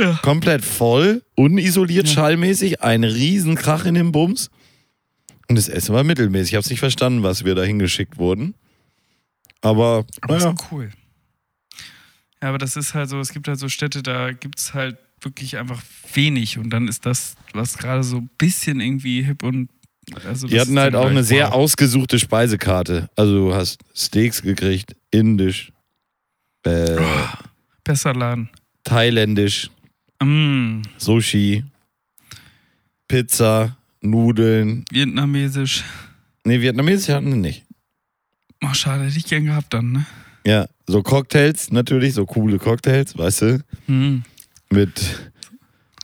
Ja. 0.00 0.14
Komplett 0.22 0.64
voll, 0.64 1.22
unisoliert 1.34 2.06
Ja. 2.06 2.14
schallmäßig, 2.14 2.82
ein 2.82 3.02
Riesenkrach 3.04 3.84
in 3.84 3.94
dem 3.94 4.12
Bums. 4.12 4.50
Und 5.48 5.56
das 5.56 5.68
Essen 5.68 5.94
war 5.94 6.04
mittelmäßig. 6.04 6.52
Ich 6.52 6.54
habe 6.54 6.62
es 6.64 6.70
nicht 6.70 6.78
verstanden, 6.80 7.22
was 7.22 7.44
wir 7.44 7.54
da 7.54 7.62
hingeschickt 7.62 8.18
wurden. 8.18 8.54
Aber, 9.60 10.04
Aber 10.20 10.34
das 10.34 10.44
naja. 10.44 10.54
ist 10.54 10.66
cool. 10.70 10.90
Ja, 12.40 12.50
aber 12.50 12.58
das 12.58 12.76
ist 12.76 12.94
halt 12.94 13.08
so, 13.08 13.18
es 13.18 13.32
gibt 13.32 13.48
halt 13.48 13.58
so 13.58 13.68
Städte, 13.68 14.02
da 14.02 14.30
gibt 14.32 14.60
es 14.60 14.72
halt 14.74 14.96
wirklich 15.22 15.56
einfach 15.58 15.82
wenig 16.14 16.58
und 16.58 16.70
dann 16.70 16.88
ist 16.88 17.06
das, 17.06 17.34
was 17.52 17.78
gerade 17.78 18.02
so 18.04 18.18
ein 18.18 18.30
bisschen 18.38 18.80
irgendwie 18.80 19.22
hip 19.22 19.42
und 19.42 19.68
also 20.26 20.46
Die 20.46 20.58
hatten 20.60 20.78
halt 20.78 20.94
auch 20.94 21.08
eine 21.10 21.22
sehr 21.24 21.52
ausgesuchte 21.54 22.18
Speisekarte. 22.18 23.10
Also 23.16 23.48
du 23.48 23.54
hast 23.54 23.78
Steaks 23.94 24.40
gekriegt, 24.42 24.96
indisch, 25.10 25.70
äh, 26.64 26.96
besser 27.84 28.14
Laden. 28.14 28.48
thailändisch, 28.84 29.70
Mm, 30.22 30.82
Sushi, 30.96 31.62
Pizza, 33.06 33.76
Nudeln. 34.00 34.84
vietnamesisch. 34.90 35.84
Nee, 36.44 36.60
vietnamesisch 36.60 37.08
hatten 37.14 37.28
wir 37.30 37.36
nicht. 37.36 37.64
Oh, 38.64 38.72
schade, 38.74 39.04
hätte 39.04 39.16
ich 39.18 39.24
gern 39.26 39.44
gehabt 39.44 39.72
dann, 39.74 39.92
ne? 39.92 40.06
Ja, 40.46 40.66
so 40.86 41.02
Cocktails 41.02 41.70
natürlich, 41.70 42.14
so 42.14 42.26
coole 42.26 42.58
Cocktails, 42.58 43.16
weißt 43.16 43.42
du, 43.42 43.64
Mm. 43.86 44.22
Mit, 44.70 45.30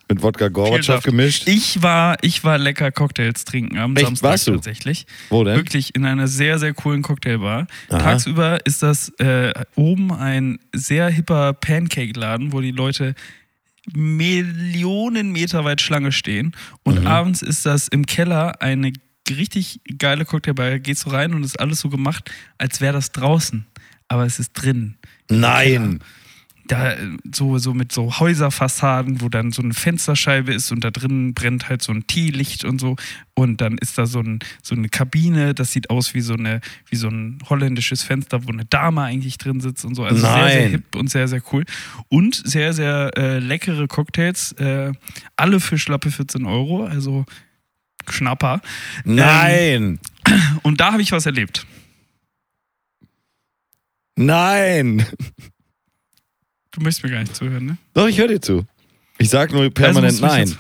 mit 0.09 0.23
Wodka 0.23 0.49
Gorbatschow 0.49 1.02
gemischt. 1.02 1.47
Ich 1.47 1.83
war, 1.83 2.16
ich 2.23 2.44
war 2.44 2.59
lecker 2.59 2.90
Cocktails 2.92 3.44
trinken 3.44 3.78
am 3.78 3.97
Echt? 3.97 4.06
Samstag 4.06 4.28
Warst 4.30 4.47
du? 4.49 4.52
tatsächlich. 4.52 5.06
Wo 5.30 5.44
denn? 5.44 5.56
Wirklich 5.56 5.94
in 5.94 6.04
einer 6.04 6.28
sehr, 6.28 6.59
sehr 6.59 6.75
coolen 6.75 7.02
Cocktailbar. 7.02 7.66
Aha. 7.90 7.99
Tagsüber 7.99 8.64
ist 8.66 8.83
das 8.83 9.09
äh, 9.18 9.52
oben 9.75 10.12
ein 10.12 10.59
sehr 10.75 11.09
hipper 11.09 11.52
Pancake-Laden, 11.52 12.52
wo 12.52 12.61
die 12.61 12.71
Leute 12.73 13.14
Millionen 13.94 15.33
Meter 15.33 15.64
weit 15.64 15.80
Schlange 15.80 16.12
stehen. 16.12 16.54
Und 16.85 17.00
Mhm. 17.00 17.06
abends 17.06 17.42
ist 17.42 17.66
das 17.66 17.88
im 17.88 18.06
Keller 18.06 18.62
eine 18.62 18.92
richtig 19.28 19.80
geile 19.99 20.25
Cocktailbar. 20.25 20.71
Da 20.71 20.78
gehst 20.78 21.04
du 21.04 21.11
rein 21.11 21.35
und 21.35 21.44
ist 21.44 21.59
alles 21.61 21.80
so 21.80 21.88
gemacht, 21.88 22.30
als 22.59 22.80
wäre 22.80 22.94
das 22.94 23.12
draußen. 23.12 23.66
Aber 24.09 24.25
es 24.26 24.38
ist 24.38 24.52
drin. 24.52 24.97
Nein. 25.30 26.00
Da 26.66 26.92
äh, 26.92 27.16
so, 27.33 27.59
so 27.59 27.75
mit 27.75 27.92
so 27.92 28.18
Häuserfassaden, 28.18 29.21
wo 29.21 29.28
dann 29.28 29.52
so 29.52 29.62
eine 29.62 29.75
Fensterscheibe 29.75 30.52
ist 30.52 30.73
und 30.73 30.83
da 30.83 30.90
drin 30.90 31.35
brennt 31.35 31.68
halt 31.68 31.83
so 31.83 31.92
ein 31.92 32.06
Teelicht 32.06 32.64
und 32.64 32.80
so. 32.80 32.97
Und 33.35 33.61
dann 33.61 33.78
ist 33.78 33.99
da 33.99 34.06
so, 34.06 34.21
ein, 34.21 34.38
so 34.62 34.75
eine 34.75 34.88
Kabine, 34.88 35.54
das 35.54 35.73
sieht 35.73 35.90
aus 35.90 36.14
wie 36.14 36.21
so, 36.21 36.35
eine, 36.35 36.61
wie 36.88 36.97
so 36.97 37.09
ein 37.09 37.38
holländisches 37.49 38.02
Fenster, 38.02 38.47
wo 38.47 38.52
eine 38.52 38.64
Dame 38.64 39.02
eigentlich 39.02 39.38
drin 39.38 39.61
sitzt 39.61 39.85
und 39.85 39.94
so. 39.94 40.04
Also 40.04 40.21
sehr, 40.21 40.49
sehr 40.49 40.61
Nein. 40.61 40.71
hip 40.71 40.97
und 40.97 41.11
sehr, 41.11 41.28
sehr 41.28 41.42
cool. 41.52 41.64
Und 42.09 42.35
sehr, 42.35 42.73
sehr 42.73 43.11
äh, 43.16 43.38
leckere 43.40 43.87
Cocktails. 43.88 44.52
Äh, 44.52 44.92
alle 45.37 45.61
für 45.61 45.78
schlappe 45.78 46.11
14 46.11 46.47
Euro, 46.47 46.85
also 46.85 47.25
Schnapper. 48.09 48.61
Nein. 49.04 49.99
Und 50.62 50.80
da 50.80 50.92
habe 50.92 51.02
ich 51.02 51.12
was 51.12 51.26
erlebt. 51.26 51.66
Nein. 54.16 55.04
Du 56.75 56.81
möchtest 56.81 57.04
mir 57.04 57.11
gar 57.11 57.21
nicht 57.21 57.35
zuhören, 57.37 57.66
ne? 57.66 57.78
Doch, 57.95 58.09
ich 58.09 58.19
höre 58.19 58.28
dir 58.28 58.40
zu. 58.40 58.66
Ich 59.19 59.31
sag 59.31 59.52
nur 59.52 59.71
permanent 59.71 60.23
Also 60.23 60.26
du 60.26 60.33
mich 60.40 60.50
nein. 60.50 60.59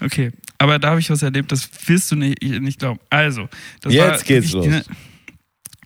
Okay, 0.00 0.30
aber 0.58 0.78
da 0.78 0.90
habe 0.90 1.00
ich 1.00 1.10
was 1.10 1.22
erlebt, 1.22 1.50
das 1.52 1.68
wirst 1.86 2.10
du 2.12 2.16
nicht, 2.16 2.42
nicht 2.42 2.78
glauben. 2.78 3.00
Also, 3.10 3.48
das 3.80 3.92
Jetzt 3.92 4.02
war 4.02 4.10
geht's 4.18 4.28
wirklich, 4.28 4.52
los. 4.52 4.66
ne, 4.66 4.84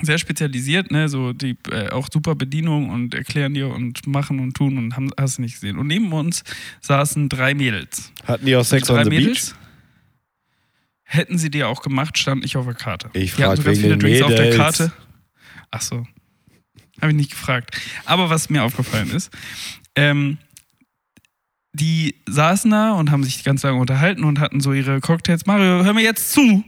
Sehr 0.03 0.19
spezialisiert, 0.19 0.91
ne, 0.91 1.09
so 1.09 1.33
die 1.33 1.57
äh, 1.71 1.89
auch 1.89 2.09
super 2.13 2.35
Bedienung 2.35 2.91
und 2.91 3.15
erklären 3.15 3.55
dir 3.55 3.69
und 3.69 4.07
machen 4.07 4.41
und 4.41 4.55
tun 4.55 4.77
und 4.79 4.95
haben, 4.95 5.11
hast 5.19 5.39
du 5.39 5.43
nicht 5.43 5.55
gesehen. 5.55 5.79
Und 5.79 5.87
neben 5.87 6.13
uns 6.13 6.45
saßen 6.83 7.29
drei 7.31 7.55
Mädels. 7.55 8.13
Hatten 8.27 8.45
die 8.47 8.55
auch 8.55 8.65
Sex 8.65 8.91
on 8.91 9.03
the 9.05 9.11
Beach? 9.11 9.21
Mädels 9.21 9.55
hätten 11.05 11.39
sie 11.39 11.51
dir 11.51 11.69
auch 11.69 11.83
gemacht, 11.83 12.19
stand 12.19 12.43
nicht 12.43 12.57
auf 12.57 12.65
der 12.67 12.75
Karte. 12.75 13.09
Ich 13.15 13.35
Die 13.35 13.45
hatten 13.45 13.57
frag 13.57 13.57
so 13.57 13.63
ganz 13.63 13.79
wegen 13.79 13.81
viele 13.83 13.97
den 13.97 14.01
Drinks 14.01 14.23
auf 14.23 14.31
der 14.31 14.41
Mädels. 14.41 14.57
Karte. 14.59 14.93
Ach 15.71 15.81
so. 15.83 16.07
Habe 17.01 17.13
ich 17.13 17.17
nicht 17.17 17.31
gefragt. 17.31 17.77
Aber 18.05 18.31
was 18.31 18.51
mir 18.51 18.63
aufgefallen 18.63 19.11
ist, 19.11 19.31
ähm, 19.97 20.39
die 21.73 22.15
saßen 22.27 22.71
da 22.71 22.93
und 22.93 23.11
haben 23.11 23.25
sich 23.25 23.43
ganz 23.43 23.63
lange 23.65 23.79
unterhalten 23.79 24.25
und 24.25 24.39
hatten 24.39 24.61
so 24.61 24.73
ihre 24.73 25.01
Cocktails. 25.01 25.45
Mario, 25.47 25.85
hör 25.85 25.93
mir 25.93 26.03
jetzt 26.03 26.33
zu. 26.33 26.65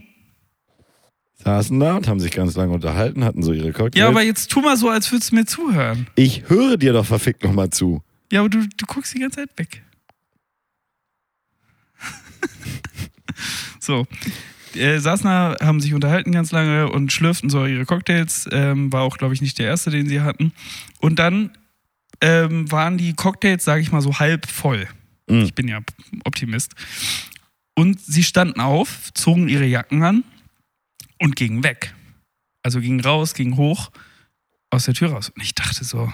Saßen 1.43 1.79
da 1.79 1.95
und 1.95 2.07
haben 2.07 2.19
sich 2.19 2.31
ganz 2.31 2.55
lange 2.55 2.73
unterhalten, 2.73 3.23
hatten 3.23 3.41
so 3.41 3.53
ihre 3.53 3.71
Cocktails. 3.71 4.01
Ja, 4.01 4.09
aber 4.09 4.21
jetzt 4.21 4.51
tu 4.51 4.59
mal 4.59 4.75
so, 4.75 4.89
als 4.89 5.09
würdest 5.11 5.31
du 5.31 5.35
mir 5.35 5.45
zuhören. 5.45 6.07
ich 6.15 6.49
höre 6.49 6.77
dir 6.77 6.91
doch 6.93 7.05
verfickt 7.05 7.43
nochmal 7.43 7.69
zu. 7.69 8.03
Ja, 8.31 8.41
aber 8.41 8.49
du, 8.49 8.67
du 8.67 8.85
guckst 8.85 9.13
die 9.13 9.19
ganze 9.19 9.37
Zeit 9.37 9.49
weg. 9.57 9.81
so. 13.79 14.05
Äh, 14.77 14.99
saßen 14.99 15.25
da, 15.25 15.55
haben 15.61 15.81
sich 15.81 15.93
unterhalten 15.93 16.31
ganz 16.31 16.51
lange 16.51 16.89
und 16.89 17.11
schlürften 17.11 17.49
so 17.49 17.65
ihre 17.65 17.85
Cocktails. 17.85 18.47
Ähm, 18.51 18.91
war 18.91 19.01
auch, 19.01 19.17
glaube 19.17 19.33
ich, 19.33 19.41
nicht 19.41 19.59
der 19.59 19.67
erste, 19.67 19.89
den 19.89 20.07
sie 20.07 20.21
hatten. 20.21 20.53
Und 20.99 21.19
dann 21.19 21.51
ähm, 22.21 22.71
waren 22.71 22.97
die 22.97 23.13
Cocktails, 23.13 23.63
sage 23.63 23.81
ich 23.81 23.91
mal, 23.91 24.01
so 24.01 24.19
halb 24.19 24.47
voll. 24.47 24.87
Mhm. 25.27 25.41
Ich 25.41 25.53
bin 25.53 25.67
ja 25.67 25.79
Optimist. 26.25 26.73
Und 27.75 27.99
sie 27.99 28.23
standen 28.23 28.59
auf, 28.59 29.13
zogen 29.13 29.49
ihre 29.49 29.65
Jacken 29.65 30.03
an 30.03 30.23
und 31.19 31.35
gingen 31.35 31.63
weg. 31.63 31.93
Also 32.63 32.81
gingen 32.81 33.01
raus, 33.01 33.33
gingen 33.33 33.55
hoch 33.57 33.91
aus 34.69 34.85
der 34.85 34.93
Tür 34.93 35.11
raus. 35.11 35.29
Und 35.29 35.41
ich 35.41 35.53
dachte 35.53 35.83
so, 35.83 36.11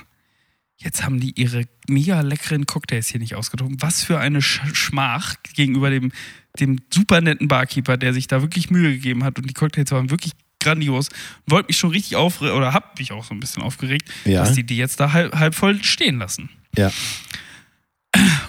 jetzt 0.83 1.03
haben 1.03 1.19
die 1.19 1.39
ihre 1.39 1.65
mega 1.87 2.21
leckeren 2.21 2.65
Cocktails 2.65 3.07
hier 3.07 3.19
nicht 3.19 3.35
ausgetrunken. 3.35 3.81
Was 3.81 4.03
für 4.03 4.19
eine 4.19 4.41
Sch 4.41 4.61
Schmach 4.73 5.35
gegenüber 5.53 5.89
dem, 5.89 6.11
dem 6.59 6.79
super 6.93 7.21
netten 7.21 7.47
Barkeeper, 7.47 7.97
der 7.97 8.13
sich 8.13 8.27
da 8.27 8.41
wirklich 8.41 8.69
Mühe 8.69 8.91
gegeben 8.93 9.23
hat. 9.23 9.37
Und 9.39 9.49
die 9.49 9.53
Cocktails 9.53 9.91
waren 9.91 10.09
wirklich 10.09 10.33
grandios. 10.59 11.09
Wollte 11.47 11.67
mich 11.67 11.77
schon 11.77 11.89
richtig 11.91 12.15
aufregen, 12.15 12.55
oder 12.55 12.73
hab 12.73 12.97
mich 12.99 13.11
auch 13.11 13.23
so 13.23 13.33
ein 13.33 13.39
bisschen 13.39 13.63
aufgeregt, 13.63 14.09
Ja. 14.25 14.43
dass 14.43 14.53
die 14.53 14.63
die 14.63 14.77
jetzt 14.77 14.99
da 14.99 15.11
halb, 15.13 15.33
halb 15.35 15.55
voll 15.55 15.83
stehen 15.83 16.17
lassen. 16.17 16.49
Ja. 16.77 16.91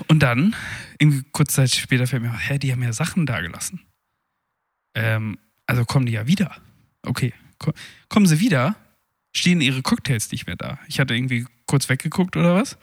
Und 0.08 0.20
dann, 0.22 0.54
kurze 1.32 1.56
Zeit 1.56 1.74
später 1.74 2.06
fällt 2.06 2.22
mir 2.22 2.36
hä, 2.36 2.58
die 2.58 2.70
haben 2.72 2.82
ja 2.82 2.92
Sachen 2.92 3.26
da 3.26 3.40
gelassen. 3.40 3.80
Ähm, 4.94 5.38
also 5.66 5.84
kommen 5.84 6.06
die 6.06 6.12
ja 6.12 6.26
wieder. 6.26 6.56
Okay, 7.02 7.32
ko 7.58 7.72
kommen 8.08 8.26
sie 8.26 8.40
wieder, 8.40 8.76
stehen 9.34 9.60
ihre 9.60 9.82
Cocktails 9.82 10.30
nicht 10.30 10.46
mehr 10.46 10.56
da. 10.56 10.78
Ich 10.88 11.00
hatte 11.00 11.14
irgendwie 11.14 11.46
kurz 11.66 11.88
weggeguckt 11.88 12.36
oder 12.36 12.54
was. 12.54 12.76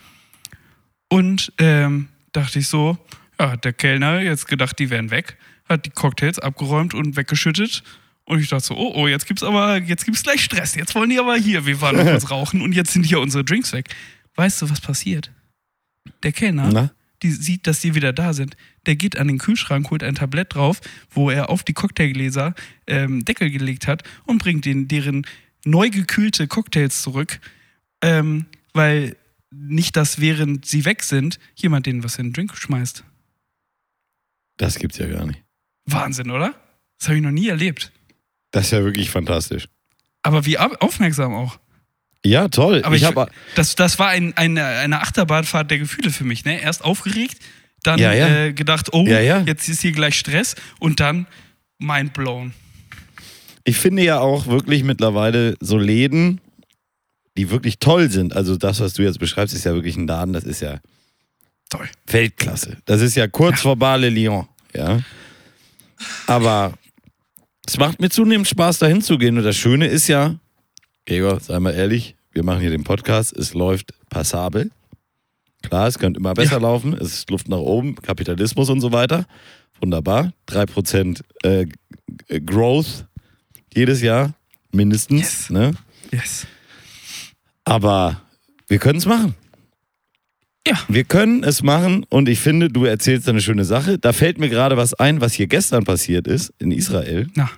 Und 1.09 1.51
ähm, 1.59 2.09
dachte 2.31 2.59
ich 2.59 2.67
so, 2.67 2.97
ja, 3.39 3.51
hat 3.51 3.65
der 3.65 3.73
Kellner 3.73 4.21
jetzt 4.21 4.47
gedacht, 4.47 4.79
die 4.79 4.89
wären 4.89 5.11
weg, 5.11 5.37
hat 5.67 5.85
die 5.85 5.89
Cocktails 5.89 6.39
abgeräumt 6.39 6.93
und 6.93 7.15
weggeschüttet. 7.15 7.83
Und 8.23 8.39
ich 8.39 8.49
dachte 8.49 8.67
so, 8.67 8.77
oh, 8.77 8.93
oh, 8.95 9.07
jetzt 9.07 9.27
gibt's 9.27 9.43
aber, 9.43 9.77
jetzt 9.77 10.05
gibt's 10.05 10.23
gleich 10.23 10.43
Stress. 10.43 10.75
Jetzt 10.75 10.95
wollen 10.95 11.09
die 11.09 11.19
aber 11.19 11.35
hier, 11.35 11.65
wir 11.65 11.81
waren 11.81 11.97
noch 11.97 12.05
kurz 12.05 12.29
rauchen 12.31 12.61
und 12.61 12.73
jetzt 12.73 12.93
sind 12.93 13.03
hier 13.03 13.19
unsere 13.19 13.43
Drinks 13.43 13.73
weg. 13.73 13.89
Weißt 14.35 14.61
du, 14.61 14.69
was 14.69 14.79
passiert? 14.79 15.31
Der 16.23 16.31
Kellner 16.31 16.69
Na? 16.71 16.91
die 17.23 17.31
sieht, 17.31 17.67
dass 17.67 17.81
die 17.81 17.95
wieder 17.95 18.13
da 18.13 18.33
sind. 18.33 18.57
Der 18.85 18.95
geht 18.95 19.17
an 19.17 19.27
den 19.27 19.37
Kühlschrank, 19.37 19.89
holt 19.91 20.03
ein 20.03 20.15
Tablett 20.15 20.55
drauf, 20.55 20.81
wo 21.09 21.29
er 21.29 21.49
auf 21.49 21.63
die 21.63 21.73
Cocktailgläser 21.73 22.53
ähm, 22.87 23.23
Deckel 23.25 23.51
gelegt 23.51 23.87
hat 23.87 24.03
und 24.25 24.39
bringt 24.39 24.65
den, 24.65 24.87
deren 24.87 25.25
neu 25.65 25.89
gekühlte 25.89 26.47
Cocktails 26.47 27.01
zurück, 27.01 27.39
ähm, 28.01 28.45
weil 28.73 29.15
nicht, 29.51 29.95
dass 29.97 30.19
während 30.21 30.65
sie 30.65 30.85
weg 30.85 31.03
sind, 31.03 31.39
jemand 31.55 31.85
denen 31.85 32.03
was 32.03 32.17
in 32.17 32.27
den 32.27 32.33
Drink 32.33 32.55
schmeißt. 32.55 33.03
Das 34.57 34.75
gibt's 34.79 34.97
ja 34.97 35.07
gar 35.07 35.25
nicht. 35.25 35.41
Wahnsinn, 35.85 36.29
oder? 36.31 36.53
Das 36.99 37.07
habe 37.09 37.17
ich 37.17 37.23
noch 37.23 37.31
nie 37.31 37.47
erlebt. 37.49 37.91
Das 38.51 38.65
ist 38.65 38.71
ja 38.71 38.83
wirklich 38.83 39.09
fantastisch. 39.09 39.67
Aber 40.23 40.45
wie 40.45 40.59
au- 40.59 40.75
aufmerksam 40.79 41.33
auch. 41.33 41.59
Ja, 42.23 42.47
toll. 42.49 42.81
Aber 42.83 42.95
ich 42.95 43.01
ich- 43.01 43.07
habe 43.07 43.31
Das, 43.55 43.75
das 43.75 43.97
war 43.97 44.09
ein, 44.09 44.37
eine, 44.37 44.63
eine 44.65 45.01
Achterbahnfahrt 45.01 45.71
der 45.71 45.79
Gefühle 45.79 46.11
für 46.11 46.23
mich. 46.23 46.45
Ne? 46.45 46.61
Erst 46.61 46.83
aufgeregt, 46.83 47.39
dann 47.83 47.99
Ja, 47.99 48.13
ja. 48.13 48.27
Äh, 48.45 48.53
gedacht, 48.53 48.89
oh, 48.93 49.07
ja. 49.07 49.41
jetzt 49.41 49.67
ist 49.67 49.81
hier 49.81 49.91
gleich 49.91 50.15
Stress 50.19 50.55
und 50.79 50.99
dann 50.99 51.25
mind 51.79 52.13
blown. 52.13 52.53
Ich 53.63 53.77
finde 53.77 54.03
ja 54.03 54.19
auch 54.19 54.45
wirklich 54.47 54.83
mittlerweile 54.83 55.55
so 55.59 55.77
Läden, 55.77 56.39
die 57.37 57.49
wirklich 57.49 57.79
toll 57.79 58.09
sind. 58.09 58.35
Also 58.35 58.57
das, 58.57 58.79
was 58.79 58.93
du 58.93 59.03
jetzt 59.03 59.19
beschreibst, 59.19 59.55
ist 59.55 59.65
ja 59.65 59.73
wirklich 59.73 59.97
ein 59.97 60.07
Laden, 60.07 60.33
das 60.33 60.43
ist 60.43 60.61
ja 60.61 60.79
Toll. 61.71 61.87
Weltklasse. 62.07 62.77
Das 62.83 63.01
ist 63.01 63.15
ja 63.15 63.29
kurz 63.29 63.61
vor 63.61 63.77
Bar 63.77 63.97
Le 63.97 64.09
Lion, 64.09 64.45
ja. 64.75 64.99
Aber 66.27 66.73
es 67.65 67.77
macht 67.77 68.01
mir 68.01 68.09
zunehmend 68.09 68.47
Spaß, 68.49 68.79
da 68.79 68.87
hinzugehen. 68.87 69.37
Und 69.37 69.45
das 69.45 69.55
Schöne 69.55 69.87
ist 69.87 70.09
ja, 70.09 70.35
Gregor, 71.05 71.39
sei 71.39 71.61
mal 71.61 71.73
ehrlich, 71.73 72.17
wir 72.33 72.43
machen 72.43 72.59
hier 72.59 72.71
den 72.71 72.83
Podcast, 72.83 73.31
es 73.37 73.53
läuft 73.53 73.93
passabel. 74.09 74.69
Klar, 75.61 75.87
es 75.87 75.97
könnte 75.97 76.19
immer 76.19 76.33
besser 76.33 76.59
laufen, 76.59 76.93
es 76.93 77.13
ist 77.13 77.29
Luft 77.29 77.47
nach 77.47 77.57
oben, 77.57 77.95
Kapitalismus 77.95 78.69
und 78.69 78.81
so 78.81 78.91
weiter. 78.91 79.25
Wunderbar. 79.79 80.33
3% 80.49 81.21
äh, 81.43 81.67
Growth 82.41 83.05
jedes 83.73 84.01
Jahr, 84.01 84.33
mindestens. 84.73 85.19
Yes. 85.19 85.49
Ne? 85.49 85.73
Yes. 86.11 86.47
Aber 87.63 88.21
wir 88.67 88.79
können 88.79 88.99
es 88.99 89.05
machen. 89.05 89.35
Ja. 90.67 90.77
Wir 90.87 91.03
können 91.03 91.43
es 91.43 91.63
machen 91.63 92.05
und 92.09 92.29
ich 92.29 92.39
finde, 92.39 92.69
du 92.69 92.85
erzählst 92.85 93.27
eine 93.27 93.41
schöne 93.41 93.65
Sache. 93.65 93.97
Da 93.97 94.13
fällt 94.13 94.37
mir 94.37 94.49
gerade 94.49 94.77
was 94.77 94.93
ein, 94.93 95.19
was 95.19 95.33
hier 95.33 95.47
gestern 95.47 95.83
passiert 95.83 96.27
ist 96.27 96.53
in 96.59 96.71
Israel. 96.71 97.27
Na, 97.35 97.49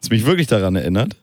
Das 0.00 0.10
mich 0.10 0.26
wirklich 0.26 0.48
daran 0.48 0.74
erinnert. 0.74 1.16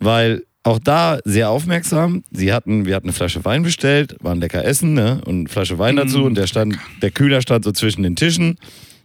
Weil 0.00 0.42
auch 0.64 0.78
da 0.78 1.18
sehr 1.24 1.50
aufmerksam. 1.50 2.24
Sie 2.30 2.52
hatten, 2.52 2.84
wir 2.84 2.96
hatten 2.96 3.06
eine 3.06 3.12
Flasche 3.12 3.44
Wein 3.44 3.62
bestellt, 3.62 4.16
waren 4.20 4.40
lecker 4.40 4.64
essen, 4.64 4.92
ne? 4.94 5.20
Und 5.24 5.38
eine 5.38 5.48
Flasche 5.48 5.78
Wein 5.78 5.96
dazu 5.96 6.18
Mm, 6.18 6.24
und 6.24 6.34
der 6.34 6.46
stand, 6.46 6.76
der 7.00 7.10
Kühler 7.10 7.40
stand 7.40 7.64
so 7.64 7.72
zwischen 7.72 8.02
den 8.02 8.16
Tischen. 8.16 8.58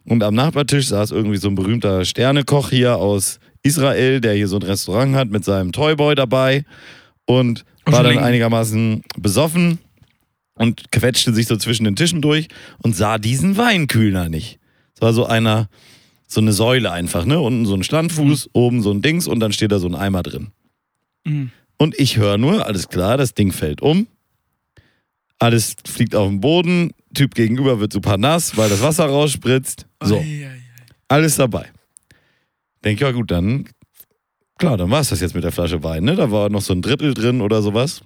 Und 0.05 0.23
am 0.23 0.35
Nachbartisch 0.35 0.87
saß 0.87 1.11
irgendwie 1.11 1.37
so 1.37 1.47
ein 1.47 1.55
berühmter 1.55 2.03
Sternekoch 2.05 2.69
hier 2.69 2.97
aus 2.97 3.39
Israel, 3.61 4.19
der 4.19 4.33
hier 4.33 4.47
so 4.47 4.57
ein 4.57 4.63
Restaurant 4.63 5.15
hat 5.15 5.29
mit 5.29 5.45
seinem 5.45 5.71
Toyboy 5.71 6.15
dabei 6.15 6.65
Und 7.25 7.63
war 7.85 8.03
dann 8.03 8.17
einigermaßen 8.23 9.03
besoffen 9.17 9.79
und 10.55 10.91
quetschte 10.91 11.33
sich 11.33 11.47
so 11.47 11.55
zwischen 11.57 11.83
den 11.83 11.95
Tischen 11.95 12.21
durch 12.21 12.47
und 12.79 12.95
sah 12.95 13.17
diesen 13.17 13.57
Weinkühler 13.57 14.29
nicht. 14.29 14.59
Es 14.95 15.01
war 15.01 15.13
so 15.13 15.25
einer, 15.25 15.69
so 16.27 16.39
eine 16.41 16.53
Säule 16.53 16.91
einfach, 16.91 17.25
ne? 17.25 17.39
Unten 17.39 17.65
so 17.65 17.75
ein 17.75 17.83
Standfuß, 17.83 18.49
oben 18.53 18.81
so 18.81 18.91
ein 18.91 19.01
Dings 19.01 19.27
und 19.27 19.39
dann 19.39 19.51
steht 19.53 19.71
da 19.71 19.79
so 19.79 19.87
ein 19.87 19.95
Eimer 19.95 20.23
drin. 20.23 20.51
mm, 21.25 21.45
Und 21.77 21.99
ich 21.99 22.17
höre 22.17 22.37
nur, 22.37 22.65
alles 22.65 22.87
klar, 22.89 23.17
das 23.17 23.33
Ding 23.33 23.51
fällt 23.51 23.81
um. 23.81 24.07
Alles 25.39 25.75
fliegt 25.85 26.15
auf 26.15 26.29
den 26.29 26.39
Boden. 26.39 26.91
Typ 27.13 27.35
gegenüber 27.35 27.79
wird 27.79 27.91
super 27.93 28.17
nass, 28.17 28.55
weil 28.57 28.69
das 28.69 28.81
Wasser 28.81 29.05
rausspritzt. 29.05 29.85
So, 30.01 30.23
alles 31.09 31.35
dabei. 31.35 31.69
Denke, 32.83 33.03
ja 33.05 33.11
gut, 33.11 33.29
dann, 33.31 33.67
klar, 34.57 34.77
dann 34.77 34.89
war 34.89 35.01
es 35.01 35.09
das 35.09 35.21
jetzt 35.21 35.35
mit 35.35 35.43
der 35.43 35.51
Flasche 35.51 35.83
Wein, 35.83 36.03
ne? 36.03 36.15
Da 36.15 36.31
war 36.31 36.49
noch 36.49 36.61
so 36.61 36.73
ein 36.73 36.81
Drittel 36.81 37.13
drin 37.13 37.41
oder 37.41 37.61
sowas. 37.61 38.01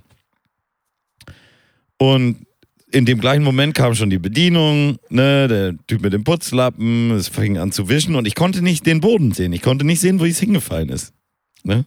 Und 1.97 2.45
in 2.91 3.05
dem 3.05 3.19
gleichen 3.19 3.43
Moment 3.43 3.73
kam 3.73 3.95
schon 3.95 4.09
die 4.09 4.19
Bedienung, 4.19 4.97
ne? 5.09 5.47
Der 5.47 5.75
Typ 5.87 6.01
mit 6.01 6.13
dem 6.13 6.23
Putzlappen, 6.23 7.11
es 7.11 7.27
fing 7.27 7.57
an 7.57 7.71
zu 7.71 7.89
wischen 7.89 8.15
und 8.15 8.27
ich 8.27 8.35
konnte 8.35 8.61
nicht 8.61 8.85
den 8.85 9.01
Boden 9.01 9.31
sehen. 9.33 9.53
Ich 9.53 9.61
konnte 9.61 9.85
nicht 9.85 9.99
sehen, 9.99 10.19
wo 10.19 10.25
es 10.25 10.39
hingefallen 10.39 10.89
ist. 10.89 11.13
Ne? 11.63 11.85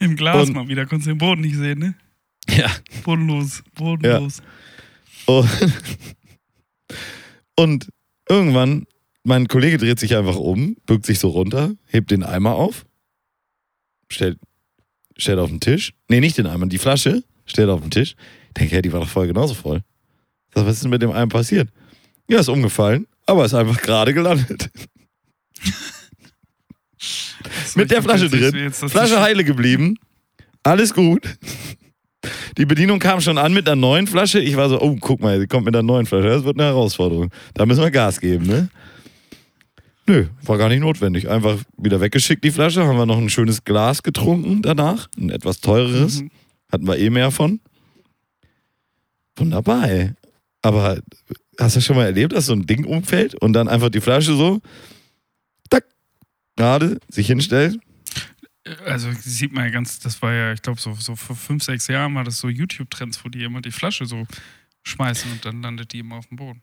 Im 0.00 0.16
Glas 0.16 0.48
Und- 0.48 0.54
mal 0.54 0.68
wieder, 0.68 0.86
konntest 0.86 1.06
du 1.06 1.12
den 1.12 1.18
Boden 1.18 1.40
nicht 1.42 1.56
sehen, 1.56 1.78
ne? 1.78 1.94
Ja. 2.48 2.70
Bodenlos, 3.04 3.62
bodenlos. 3.74 4.42
Und, 5.26 5.48
und 7.56 7.88
irgendwann, 8.28 8.86
mein 9.22 9.46
Kollege 9.46 9.78
dreht 9.78 10.00
sich 10.00 10.16
einfach 10.16 10.36
um, 10.36 10.76
bückt 10.86 11.06
sich 11.06 11.18
so 11.18 11.28
runter, 11.28 11.72
hebt 11.86 12.10
den 12.10 12.24
Eimer 12.24 12.54
auf, 12.54 12.86
stellt, 14.10 14.38
stellt 15.16 15.38
auf 15.38 15.48
den 15.48 15.60
Tisch. 15.60 15.92
Nee, 16.08 16.20
nicht 16.20 16.36
den 16.38 16.46
Eimer, 16.46 16.66
die 16.66 16.78
Flasche, 16.78 17.22
stellt 17.46 17.70
auf 17.70 17.80
den 17.80 17.90
Tisch. 17.90 18.14
Ich 18.48 18.54
denke, 18.54 18.74
ja, 18.74 18.82
die 18.82 18.92
war 18.92 19.00
doch 19.00 19.08
voll 19.08 19.26
genauso 19.26 19.54
voll. 19.54 19.82
Sag, 20.54 20.66
was 20.66 20.74
ist 20.74 20.82
denn 20.82 20.90
mit 20.90 21.02
dem 21.02 21.12
Eimer 21.12 21.28
passiert? 21.28 21.68
Ja, 22.28 22.40
ist 22.40 22.48
umgefallen, 22.48 23.06
aber 23.26 23.44
ist 23.44 23.54
einfach 23.54 23.80
gerade 23.80 24.12
gelandet. 24.14 24.70
Mit 27.74 27.90
der 27.90 28.02
Flasche 28.02 28.28
drin, 28.28 28.72
Flasche 28.72 29.20
heile 29.20 29.42
geblieben, 29.44 29.96
alles 30.62 30.92
gut. 30.92 31.38
Die 32.58 32.66
Bedienung 32.66 32.98
kam 32.98 33.20
schon 33.20 33.38
an 33.38 33.54
mit 33.54 33.66
einer 33.66 33.76
neuen 33.76 34.06
Flasche. 34.06 34.40
Ich 34.40 34.56
war 34.56 34.68
so, 34.68 34.80
oh, 34.80 34.96
guck 35.00 35.20
mal, 35.20 35.40
sie 35.40 35.46
kommt 35.46 35.64
mit 35.64 35.74
einer 35.74 35.82
neuen 35.82 36.04
Flasche. 36.04 36.28
Das 36.28 36.44
wird 36.44 36.58
eine 36.58 36.68
Herausforderung. 36.68 37.30
Da 37.54 37.64
müssen 37.64 37.82
wir 37.82 37.90
Gas 37.90 38.20
geben, 38.20 38.46
ne? 38.46 38.68
Nö, 40.10 40.26
war 40.42 40.58
gar 40.58 40.68
nicht 40.68 40.80
notwendig. 40.80 41.28
Einfach 41.28 41.62
wieder 41.76 42.00
weggeschickt, 42.00 42.42
die 42.42 42.50
Flasche. 42.50 42.84
Haben 42.84 42.96
wir 42.96 43.06
noch 43.06 43.18
ein 43.18 43.30
schönes 43.30 43.62
Glas 43.62 44.02
getrunken 44.02 44.60
danach. 44.60 45.08
Ein 45.16 45.30
etwas 45.30 45.60
teureres. 45.60 46.22
Mhm. 46.22 46.30
Hatten 46.72 46.86
wir 46.88 46.98
eh 46.98 47.10
mehr 47.10 47.30
von. 47.30 47.60
Wunderbar, 49.36 49.88
ey. 49.88 50.12
Aber 50.62 51.00
hast 51.60 51.76
du 51.76 51.80
schon 51.80 51.94
mal 51.94 52.06
erlebt, 52.06 52.32
dass 52.32 52.46
so 52.46 52.54
ein 52.54 52.66
Ding 52.66 52.84
umfällt 52.84 53.36
und 53.36 53.52
dann 53.52 53.68
einfach 53.68 53.88
die 53.88 54.00
Flasche 54.00 54.34
so, 54.34 54.60
tack, 55.70 55.84
gerade 56.56 56.98
sich 57.08 57.28
hinstellt? 57.28 57.78
Also 58.86 59.12
sieht 59.12 59.52
man 59.52 59.66
ja 59.66 59.70
ganz, 59.70 60.00
das 60.00 60.20
war 60.22 60.32
ja, 60.34 60.52
ich 60.52 60.62
glaube, 60.62 60.80
so, 60.80 60.92
so 60.94 61.14
vor 61.14 61.36
fünf, 61.36 61.62
sechs 61.62 61.86
Jahren 61.86 62.16
war 62.16 62.24
das 62.24 62.38
so 62.38 62.48
YouTube-Trends, 62.48 63.24
wo 63.24 63.28
die 63.28 63.44
immer 63.44 63.60
die 63.60 63.70
Flasche 63.70 64.06
so 64.06 64.26
schmeißen 64.82 65.30
und 65.30 65.44
dann 65.44 65.62
landet 65.62 65.92
die 65.92 66.00
immer 66.00 66.16
auf 66.16 66.26
dem 66.26 66.36
Boden. 66.36 66.62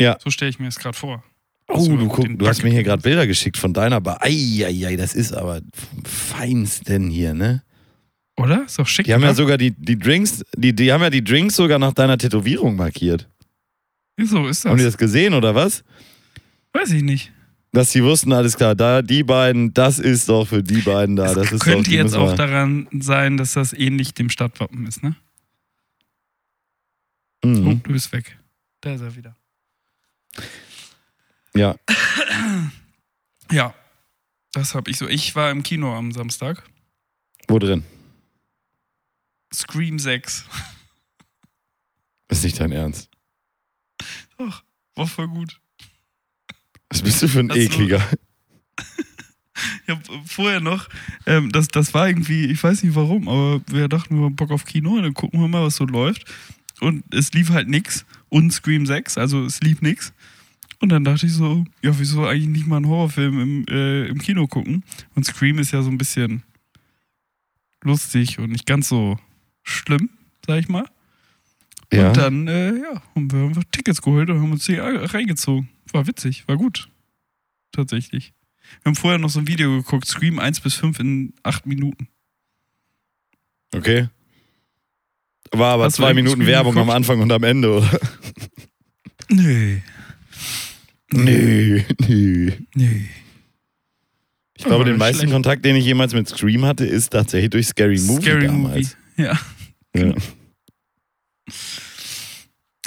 Ja. 0.00 0.16
So 0.24 0.30
stelle 0.30 0.48
ich 0.48 0.58
mir 0.58 0.66
das 0.66 0.78
gerade 0.78 0.96
vor. 0.96 1.22
Oh, 1.74 1.80
So, 1.80 1.96
du, 1.96 2.08
guck, 2.08 2.38
du 2.38 2.46
hast 2.46 2.62
mir 2.62 2.70
hier 2.70 2.82
gerade 2.82 3.02
Bilder 3.02 3.26
geschickt 3.26 3.56
von 3.56 3.72
deiner 3.72 4.00
Bar. 4.00 4.22
Eieiei, 4.22 4.96
das 4.96 5.14
ist 5.14 5.32
aber 5.32 5.60
vom 5.74 6.04
Feinsten 6.04 7.08
hier, 7.08 7.34
ne? 7.34 7.62
Oder? 8.36 8.64
Ist 8.64 8.78
doch 8.78 8.86
schick. 8.86 9.06
Die 9.06 9.14
haben 9.14 9.22
ja 9.22 9.28
oder? 9.28 9.34
sogar 9.36 9.58
die, 9.58 9.70
die 9.72 9.98
Drinks, 9.98 10.44
die, 10.56 10.74
die 10.74 10.92
haben 10.92 11.02
ja 11.02 11.10
die 11.10 11.22
Drinks 11.24 11.56
sogar 11.56 11.78
nach 11.78 11.92
deiner 11.92 12.18
Tätowierung 12.18 12.76
markiert. 12.76 13.28
Wieso 14.16 14.46
ist 14.48 14.64
Haben 14.64 14.76
die 14.78 14.84
das? 14.84 14.94
das 14.94 14.98
gesehen 14.98 15.34
oder 15.34 15.54
was? 15.54 15.84
Weiß 16.72 16.90
ich 16.90 17.02
nicht. 17.02 17.32
Dass 17.72 17.90
sie 17.90 18.04
wussten, 18.04 18.32
alles 18.32 18.56
klar, 18.56 18.74
da 18.74 19.00
die 19.00 19.22
beiden, 19.22 19.72
das 19.72 19.98
ist 19.98 20.28
doch 20.28 20.46
für 20.46 20.62
die 20.62 20.82
beiden 20.82 21.16
da. 21.16 21.32
Das 21.34 21.50
ist 21.50 21.60
doch, 21.62 21.64
könnte 21.66 21.88
die 21.90 21.96
jetzt 21.96 22.14
auch 22.14 22.34
daran 22.34 22.86
sein, 23.00 23.38
dass 23.38 23.54
das 23.54 23.72
ähnlich 23.72 24.12
dem 24.12 24.28
Stadtwappen 24.28 24.86
ist, 24.86 25.02
ne? 25.02 25.14
Oh, 27.44 27.48
Mhm. 27.48 27.82
du 27.82 27.92
bist 27.92 28.12
weg. 28.12 28.36
Da 28.82 28.94
ist 28.94 29.00
er 29.00 29.16
wieder. 29.16 29.36
Ja, 31.54 31.76
Ja. 33.52 33.74
Das 34.52 34.74
habe 34.74 34.90
ich 34.90 34.98
so. 34.98 35.08
Ich 35.08 35.34
war 35.34 35.50
im 35.50 35.62
Kino 35.62 35.94
am 35.96 36.12
Samstag. 36.12 36.62
wo 37.48 37.58
drin? 37.58 37.84
Scream 39.52 39.98
6. 39.98 40.44
Ist 42.28 42.44
nicht 42.44 42.60
dein 42.60 42.72
Ernst. 42.72 43.10
War 44.94 45.06
voll 45.06 45.28
gut. 45.28 45.58
Was 46.90 47.02
bist 47.02 47.22
du 47.22 47.28
für 47.28 47.40
ein 47.40 47.48
so. 47.48 47.54
ekliger? 47.54 48.06
Ja, 49.86 49.94
habe 49.96 50.22
vorher 50.26 50.60
noch, 50.60 50.88
ähm, 51.26 51.52
das, 51.52 51.68
das 51.68 51.94
war 51.94 52.08
irgendwie, 52.08 52.46
ich 52.46 52.60
weiß 52.62 52.82
nicht 52.82 52.96
warum, 52.96 53.28
aber 53.28 53.60
wir 53.68 53.86
dachten, 53.86 54.16
wir 54.16 54.24
haben 54.24 54.34
Bock 54.34 54.50
auf 54.50 54.64
Kino, 54.64 55.00
dann 55.00 55.14
gucken 55.14 55.40
wir 55.40 55.46
mal, 55.46 55.62
was 55.62 55.76
so 55.76 55.84
läuft. 55.84 56.24
Und 56.80 57.04
es 57.14 57.32
lief 57.32 57.50
halt 57.50 57.68
nix. 57.68 58.04
Und 58.28 58.52
Scream 58.52 58.86
6, 58.86 59.18
also 59.18 59.44
es 59.44 59.60
lief 59.60 59.80
nix. 59.80 60.12
Und 60.82 60.88
dann 60.88 61.04
dachte 61.04 61.26
ich 61.26 61.32
so, 61.32 61.64
ja, 61.80 61.96
wieso 61.96 62.26
eigentlich 62.26 62.48
nicht 62.48 62.66
mal 62.66 62.78
einen 62.78 62.88
Horrorfilm 62.88 63.40
im, 63.40 63.64
äh, 63.70 64.06
im 64.08 64.18
Kino 64.18 64.48
gucken? 64.48 64.82
Und 65.14 65.24
Scream 65.24 65.60
ist 65.60 65.70
ja 65.70 65.80
so 65.80 65.88
ein 65.88 65.96
bisschen 65.96 66.42
lustig 67.84 68.40
und 68.40 68.50
nicht 68.50 68.66
ganz 68.66 68.88
so 68.88 69.16
schlimm, 69.62 70.10
sag 70.44 70.58
ich 70.58 70.68
mal. 70.68 70.84
Ja. 71.92 72.08
Und 72.08 72.16
dann, 72.16 72.48
äh, 72.48 72.72
ja, 72.72 73.00
haben 73.14 73.30
wir 73.30 73.44
einfach 73.44 73.62
Tickets 73.70 74.02
geholt 74.02 74.28
und 74.28 74.40
haben 74.40 74.50
uns 74.50 74.66
die 74.66 74.74
reingezogen. 74.74 75.68
War 75.92 76.08
witzig, 76.08 76.48
war 76.48 76.56
gut. 76.56 76.88
Tatsächlich. 77.70 78.32
Wir 78.82 78.90
haben 78.90 78.96
vorher 78.96 79.20
noch 79.20 79.30
so 79.30 79.38
ein 79.38 79.46
Video 79.46 79.70
geguckt, 79.76 80.08
Scream 80.08 80.40
1 80.40 80.62
bis 80.62 80.74
5 80.74 80.98
in 80.98 81.32
8 81.44 81.64
Minuten. 81.64 82.08
Okay. 83.72 84.08
War 85.52 85.74
aber 85.74 85.84
Hast 85.84 85.94
zwei 85.94 86.12
Minuten 86.12 86.42
Scream 86.42 86.48
Werbung 86.48 86.72
am 86.72 86.86
geguckt? 86.86 86.96
Anfang 86.96 87.20
und 87.20 87.30
am 87.30 87.44
Ende, 87.44 87.70
oder? 87.76 88.00
Nee. 89.28 89.82
Nee, 91.12 91.84
nee. 92.08 92.52
Nee. 92.74 93.08
Ich 94.56 94.64
glaube, 94.64 94.76
Aber 94.76 94.84
den 94.84 94.98
meisten 94.98 95.20
schlecht. 95.20 95.32
Kontakt, 95.32 95.64
den 95.64 95.76
ich 95.76 95.84
jemals 95.84 96.14
mit 96.14 96.28
Scream 96.28 96.64
hatte, 96.64 96.84
ist 96.84 97.10
tatsächlich 97.10 97.50
durch 97.50 97.66
Scary 97.68 97.98
Movie 98.00 98.22
Scary 98.22 98.46
damals. 98.46 98.96
Movie. 99.16 99.28
Ja. 99.28 99.40
Ja. 99.96 100.14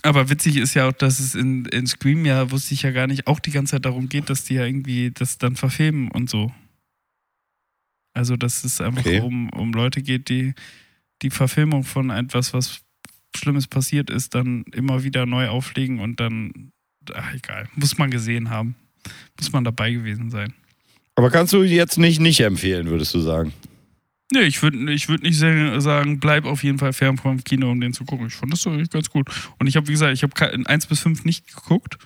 Aber 0.03 0.29
witzig 0.29 0.57
ist 0.57 0.75
ja 0.75 0.87
auch, 0.87 0.93
dass 0.93 1.19
es 1.19 1.33
in, 1.35 1.65
in 1.65 1.87
Scream 1.87 2.25
ja, 2.25 2.51
wusste 2.51 2.73
ich 2.75 2.83
ja 2.83 2.91
gar 2.91 3.07
nicht, 3.07 3.25
auch 3.27 3.39
die 3.39 3.51
ganze 3.51 3.71
Zeit 3.71 3.85
darum 3.85 4.07
geht, 4.07 4.29
dass 4.29 4.43
die 4.43 4.53
ja 4.55 4.65
irgendwie 4.65 5.11
das 5.11 5.37
dann 5.39 5.55
verfilmen 5.55 6.11
und 6.11 6.29
so. 6.29 6.53
Also, 8.13 8.37
dass 8.37 8.63
es 8.63 8.79
einfach 8.81 9.05
Okay. 9.05 9.19
um, 9.19 9.49
um 9.49 9.73
Leute 9.73 10.01
geht, 10.01 10.29
die 10.29 10.53
die 11.21 11.29
Verfilmung 11.31 11.83
von 11.83 12.09
etwas, 12.11 12.53
was 12.53 12.81
Schlimmes 13.35 13.67
passiert 13.67 14.09
ist, 14.09 14.35
dann 14.35 14.63
immer 14.73 15.03
wieder 15.03 15.25
neu 15.25 15.47
auflegen 15.49 15.99
und 15.99 16.19
dann, 16.19 16.71
ach 17.13 17.33
egal, 17.33 17.67
muss 17.75 17.97
man 17.97 18.09
gesehen 18.09 18.49
haben. 18.49 18.75
Muss 19.39 19.51
man 19.51 19.63
dabei 19.63 19.91
gewesen 19.91 20.31
sein. 20.31 20.53
Aber 21.15 21.29
kannst 21.29 21.53
du 21.53 21.63
jetzt 21.63 21.97
nicht 21.97 22.19
nicht 22.19 22.39
empfehlen, 22.39 22.87
würdest 22.87 23.13
du 23.13 23.19
sagen? 23.19 23.53
Nee, 24.31 24.41
ich 24.41 24.61
würde 24.63 24.91
ich 24.91 25.07
würd 25.07 25.21
nicht 25.21 25.37
sagen, 25.37 26.19
bleib 26.19 26.45
auf 26.45 26.63
jeden 26.63 26.79
Fall 26.79 26.93
fern 26.93 27.17
vom 27.17 27.43
Kino, 27.43 27.69
um 27.71 27.79
den 27.79 27.93
zu 27.93 28.05
gucken. 28.05 28.27
Ich 28.27 28.33
fand 28.33 28.51
das 28.51 28.63
doch 28.63 28.71
eigentlich 28.71 28.89
ganz 28.89 29.09
gut. 29.09 29.29
Und 29.59 29.67
ich 29.67 29.75
habe, 29.75 29.87
wie 29.87 29.91
gesagt, 29.91 30.13
ich 30.13 30.23
habe 30.23 30.45
in 30.47 30.65
1 30.65 30.87
bis 30.87 30.99
5 31.01 31.25
nicht 31.25 31.47
geguckt 31.53 31.97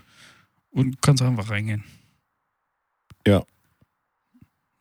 und 0.69 1.01
kannst 1.01 1.23
einfach 1.23 1.49
reingehen. 1.49 1.83
Ja. 3.25 3.43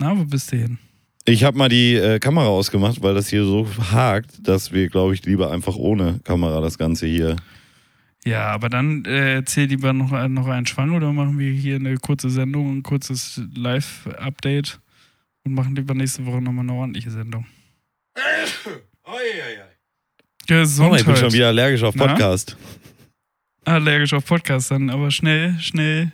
Na, 0.00 0.18
wo 0.18 0.24
bist 0.24 0.52
du 0.52 0.57
hin? 0.57 0.78
Ich 1.24 1.44
habe 1.44 1.59
mal 1.59 1.68
die 1.68 1.94
äh, 1.94 2.18
Kamera 2.18 2.46
ausgemacht, 2.46 3.02
weil 3.02 3.14
das 3.14 3.28
hier 3.28 3.44
so 3.44 3.68
hakt, 3.92 4.46
dass 4.46 4.72
wir, 4.72 4.88
glaube 4.88 5.14
ich, 5.14 5.24
lieber 5.24 5.52
einfach 5.52 5.76
ohne 5.76 6.20
Kamera 6.24 6.61
das 6.61 6.78
Ganze 6.78 7.07
hier. 7.07 7.37
Ja, 8.28 8.46
aber 8.48 8.68
dann 8.68 9.04
äh, 9.04 9.34
erzähl 9.36 9.66
lieber 9.66 9.92
noch, 9.92 10.12
ein- 10.12 10.34
noch 10.34 10.46
einen 10.48 10.66
Schwang 10.66 10.90
oder 10.94 11.12
machen 11.12 11.38
wir 11.38 11.52
hier 11.52 11.76
eine 11.76 11.96
kurze 11.96 12.30
Sendung, 12.30 12.78
ein 12.78 12.82
kurzes 12.82 13.40
Live-Update 13.54 14.80
und 15.44 15.54
machen 15.54 15.74
lieber 15.76 15.94
nächste 15.94 16.26
Woche 16.26 16.40
nochmal 16.42 16.64
eine 16.64 16.72
ordentliche 16.74 17.10
Sendung. 17.10 17.46
Ja, 20.48 20.62
Oh, 20.62 20.64
ich 20.64 20.76
bin 20.76 20.76
schon 20.76 20.96
Gesundheit. 21.14 21.32
wieder 21.32 21.48
allergisch 21.48 21.82
auf 21.82 21.94
Na? 21.94 22.06
Podcast. 22.06 22.56
Allergisch 23.64 24.12
auf 24.14 24.24
Podcast 24.24 24.70
dann, 24.70 24.88
aber 24.90 25.10
schnell, 25.10 25.58
schnell. 25.60 26.12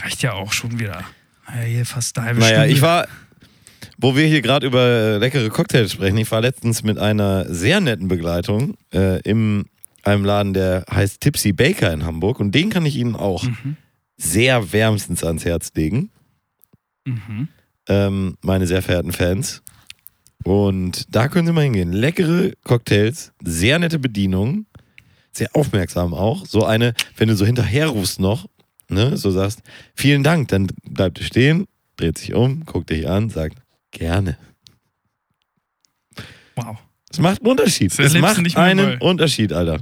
Reicht 0.00 0.22
ja 0.22 0.32
auch 0.34 0.52
schon 0.52 0.78
wieder. 0.78 1.02
Ja, 1.48 1.60
hier 1.62 1.86
fast 1.86 2.18
eine 2.18 2.26
halbe 2.28 2.40
Naja, 2.40 2.56
Stunde. 2.58 2.72
ich 2.74 2.82
war, 2.82 3.08
wo 3.98 4.16
wir 4.16 4.26
hier 4.26 4.42
gerade 4.42 4.66
über 4.66 4.82
äh, 4.84 5.16
leckere 5.18 5.48
Cocktails 5.48 5.92
sprechen, 5.92 6.18
ich 6.18 6.30
war 6.30 6.40
letztens 6.42 6.82
mit 6.82 6.98
einer 6.98 7.46
sehr 7.52 7.80
netten 7.80 8.08
Begleitung 8.08 8.76
äh, 8.92 9.20
in 9.22 9.64
einem 10.06 10.24
Laden, 10.24 10.54
der 10.54 10.84
heißt 10.90 11.20
Tipsy 11.20 11.52
Baker 11.52 11.92
in 11.92 12.04
Hamburg 12.04 12.40
und 12.40 12.52
den 12.54 12.70
kann 12.70 12.86
ich 12.86 12.96
Ihnen 12.96 13.16
auch 13.16 13.42
Mhm. 13.44 13.76
sehr 14.16 14.72
wärmstens 14.72 15.24
ans 15.24 15.44
Herz 15.44 15.72
legen, 15.74 16.10
Mhm. 17.04 17.48
ähm, 17.88 18.36
meine 18.42 18.66
sehr 18.66 18.82
verehrten 18.82 19.12
Fans. 19.12 19.62
Und 20.44 21.14
da 21.14 21.28
können 21.28 21.46
Sie 21.46 21.52
mal 21.52 21.64
hingehen. 21.64 21.92
Leckere 21.92 22.52
Cocktails, 22.62 23.32
sehr 23.42 23.78
nette 23.78 23.98
Bedienung, 23.98 24.66
sehr 25.32 25.48
aufmerksam 25.54 26.14
auch. 26.14 26.46
So 26.46 26.64
eine, 26.64 26.94
wenn 27.16 27.28
du 27.28 27.36
so 27.36 27.44
hinterher 27.44 27.88
rufst 27.88 28.20
noch, 28.20 28.46
ne, 28.88 29.16
so 29.16 29.30
sagst, 29.32 29.60
vielen 29.94 30.22
Dank, 30.22 30.48
dann 30.48 30.68
bleibt 30.88 31.18
er 31.18 31.24
stehen, 31.24 31.66
dreht 31.96 32.18
sich 32.18 32.32
um, 32.34 32.64
guckt 32.64 32.90
dich 32.90 33.08
an, 33.08 33.28
sagt, 33.30 33.58
gerne. 33.90 34.38
Wow. 36.54 36.78
Es 37.10 37.18
macht 37.18 37.40
einen 37.40 37.50
Unterschied. 37.50 37.90
Das 37.92 37.98
Es 38.06 38.12
du 38.12 38.18
macht 38.20 38.56
einen 38.56 38.98
Unterschied, 39.00 39.52
Alter. 39.52 39.80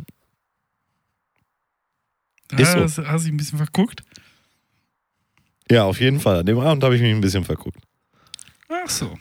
Ist 2.52 2.72
so. 2.72 2.80
Hast, 2.80 2.98
hast 2.98 3.22
du 3.22 3.26
dich 3.26 3.34
ein 3.34 3.36
bisschen 3.36 3.58
verguckt? 3.58 4.02
Ja, 5.70 5.84
auf 5.84 6.00
jeden 6.00 6.20
Fall. 6.20 6.40
An 6.40 6.46
dem 6.46 6.58
Abend 6.58 6.84
habe 6.84 6.94
ich 6.94 7.02
mich 7.02 7.12
ein 7.12 7.20
bisschen 7.20 7.44
verguckt. 7.44 7.78
Ach 8.68 8.88
so. 8.88 9.16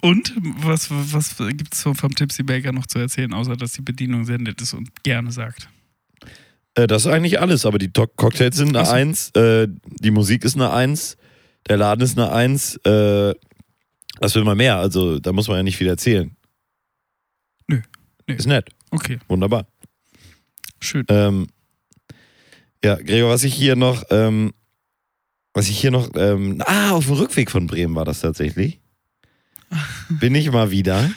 Und 0.00 0.32
was, 0.62 0.90
was 0.90 1.36
gibt 1.56 1.74
es 1.74 1.82
vom 1.82 2.14
Tipsy 2.14 2.42
Baker 2.42 2.72
noch 2.72 2.86
zu 2.86 2.98
erzählen, 2.98 3.32
außer 3.32 3.56
dass 3.56 3.72
die 3.72 3.82
Bedienung 3.82 4.24
sehr 4.24 4.38
nett 4.38 4.60
ist 4.60 4.74
und 4.74 5.02
gerne 5.02 5.32
sagt? 5.32 5.68
Äh, 6.74 6.86
das 6.86 7.04
ist 7.04 7.10
eigentlich 7.10 7.40
alles, 7.40 7.66
aber 7.66 7.78
die 7.78 7.90
Cocktails 7.90 8.56
sind 8.56 8.76
eine 8.76 8.86
so. 8.86 8.92
Eins, 8.92 9.30
äh, 9.30 9.66
die 9.68 10.12
Musik 10.12 10.44
ist 10.44 10.54
eine 10.54 10.72
Eins, 10.72 11.16
der 11.68 11.78
Laden 11.78 12.02
ist 12.02 12.16
eine 12.16 12.30
Eins, 12.30 12.76
äh, 12.84 13.34
das 14.20 14.34
will 14.36 14.44
man 14.44 14.56
mehr, 14.56 14.76
also 14.76 15.18
da 15.18 15.32
muss 15.32 15.48
man 15.48 15.58
ja 15.58 15.62
nicht 15.64 15.76
viel 15.76 15.88
erzählen. 15.88 16.36
Nö, 17.66 17.80
nö. 18.28 18.34
Ist 18.34 18.46
nett, 18.46 18.70
Okay, 18.90 19.18
wunderbar. 19.28 19.66
Schön. 20.80 21.04
Ähm, 21.08 21.48
ja, 22.84 22.94
Gregor, 22.96 23.30
was 23.30 23.44
ich 23.44 23.54
hier 23.54 23.76
noch, 23.76 24.04
ähm, 24.10 24.52
was 25.54 25.68
ich 25.68 25.78
hier 25.80 25.90
noch, 25.90 26.10
ähm, 26.14 26.62
ah, 26.66 26.90
auf 26.92 27.06
dem 27.06 27.14
Rückweg 27.14 27.50
von 27.50 27.66
Bremen 27.66 27.94
war 27.94 28.04
das 28.04 28.20
tatsächlich. 28.20 28.80
Bin 30.08 30.34
ich 30.34 30.50
mal 30.50 30.70
wieder, 30.70 31.10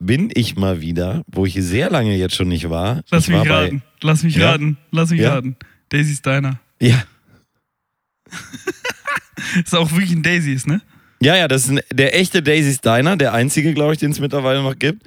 bin 0.00 0.30
ich 0.34 0.56
mal 0.56 0.80
wieder, 0.80 1.22
wo 1.26 1.46
ich 1.46 1.54
sehr 1.54 1.90
lange 1.90 2.16
jetzt 2.16 2.34
schon 2.34 2.48
nicht 2.48 2.68
war. 2.70 3.02
Lass 3.10 3.28
ich 3.28 3.32
war 3.34 3.40
mich 3.40 3.48
bei- 3.48 3.64
raten. 3.64 3.82
Lass 4.02 4.22
mich 4.22 4.36
Ja? 4.36 4.50
raten. 4.50 4.76
Lass 4.90 5.10
mich 5.10 5.20
Ja? 5.20 5.34
raten. 5.34 5.56
Daisy's 5.90 6.20
Diner. 6.22 6.58
Ja, 6.80 7.04
Ist 9.64 9.74
auch 9.74 9.90
wirklich 9.92 10.12
ein 10.12 10.22
Daisy's, 10.22 10.66
ne? 10.66 10.80
Ja, 11.20 11.36
ja, 11.36 11.46
das 11.48 11.64
ist 11.64 11.70
ein, 11.70 11.80
der 11.92 12.18
echte 12.18 12.42
Daisy's 12.42 12.80
Diner, 12.80 13.16
der 13.16 13.32
einzige, 13.32 13.72
glaube 13.74 13.92
ich, 13.92 13.98
den 13.98 14.10
es 14.10 14.18
mittlerweile 14.20 14.62
noch 14.62 14.78
gibt. 14.78 15.02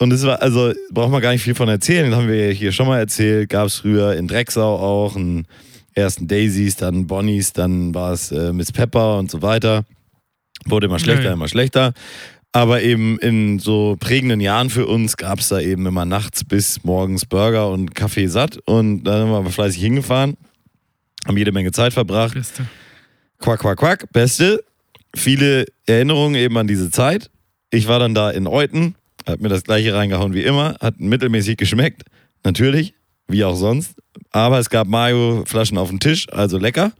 Und 0.00 0.12
es 0.12 0.24
war, 0.24 0.40
also, 0.40 0.72
braucht 0.90 1.10
man 1.10 1.20
gar 1.20 1.32
nicht 1.32 1.42
viel 1.42 1.54
von 1.54 1.68
erzählen. 1.68 2.10
Das 2.10 2.18
haben 2.18 2.28
wir 2.28 2.50
hier 2.52 2.72
schon 2.72 2.86
mal 2.86 2.98
erzählt. 2.98 3.48
Gab 3.48 3.66
es 3.66 3.76
früher 3.76 4.14
in 4.14 4.28
Drecksau 4.28 4.76
auch 4.76 5.16
einen 5.16 5.46
ersten 5.94 6.28
Daisy's, 6.28 6.76
dann 6.76 7.06
Bonnies, 7.06 7.52
dann 7.52 7.94
war 7.94 8.12
es 8.12 8.30
äh, 8.30 8.52
Miss 8.52 8.72
Pepper 8.72 9.18
und 9.18 9.30
so 9.30 9.42
weiter. 9.42 9.84
Wurde 10.64 10.86
immer 10.86 10.98
schlechter, 10.98 11.24
ja. 11.24 11.32
immer 11.32 11.48
schlechter. 11.48 11.92
Aber 12.52 12.82
eben 12.82 13.18
in 13.18 13.58
so 13.58 13.96
prägenden 14.00 14.40
Jahren 14.40 14.70
für 14.70 14.86
uns 14.86 15.16
gab 15.16 15.40
es 15.40 15.48
da 15.48 15.60
eben 15.60 15.84
immer 15.86 16.04
nachts 16.04 16.44
bis 16.44 16.82
morgens 16.82 17.26
Burger 17.26 17.70
und 17.70 17.94
Kaffee 17.94 18.26
satt. 18.26 18.58
Und 18.64 19.04
dann 19.04 19.22
sind 19.22 19.44
wir 19.44 19.50
fleißig 19.50 19.80
hingefahren, 19.80 20.36
haben 21.26 21.36
jede 21.36 21.52
Menge 21.52 21.72
Zeit 21.72 21.92
verbracht. 21.92 22.34
Beste. 22.34 22.66
Quack, 23.38 23.60
quack, 23.60 23.78
quack. 23.78 24.12
Beste. 24.12 24.64
Viele 25.14 25.66
Erinnerungen 25.86 26.36
eben 26.36 26.56
an 26.56 26.66
diese 26.66 26.90
Zeit. 26.90 27.30
Ich 27.70 27.86
war 27.86 27.98
dann 27.98 28.14
da 28.14 28.30
in 28.30 28.46
Euten, 28.46 28.94
hab 29.28 29.40
mir 29.40 29.48
das 29.48 29.64
gleiche 29.64 29.94
reingehauen 29.94 30.34
wie 30.34 30.42
immer, 30.42 30.76
hat 30.80 31.00
mittelmäßig 31.00 31.56
geschmeckt. 31.56 32.02
Natürlich, 32.44 32.94
wie 33.26 33.44
auch 33.44 33.56
sonst. 33.56 33.94
Aber 34.30 34.58
es 34.58 34.70
gab 34.70 34.88
Mayo-Flaschen 34.88 35.78
auf 35.78 35.88
dem 35.88 36.00
Tisch, 36.00 36.26
also 36.32 36.58
lecker. 36.58 36.92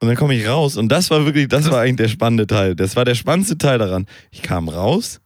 Und 0.00 0.08
dann 0.08 0.16
komme 0.16 0.34
ich 0.34 0.46
raus 0.46 0.76
und 0.76 0.88
das 0.88 1.10
war 1.10 1.24
wirklich, 1.24 1.48
das 1.48 1.70
war 1.70 1.80
eigentlich 1.80 1.96
der 1.96 2.08
spannende 2.08 2.46
Teil. 2.46 2.76
Das 2.76 2.96
war 2.96 3.04
der 3.04 3.14
spannendste 3.14 3.56
Teil 3.56 3.78
daran. 3.78 4.06
Ich 4.30 4.42
kam 4.42 4.68
raus, 4.68 5.20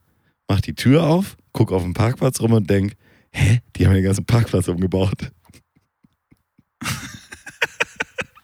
mach 0.47 0.61
die 0.61 0.75
Tür 0.75 1.03
auf, 1.03 1.35
guck 1.51 1.71
auf 1.73 1.83
den 1.83 1.93
Parkplatz 1.93 2.39
rum 2.39 2.53
und 2.53 2.69
denk, 2.69 2.93
hä, 3.31 3.59
die 3.75 3.85
haben 3.85 3.93
den 3.93 4.03
ganzen 4.03 4.25
Parkplatz 4.25 4.69
umgebaut. 4.69 5.31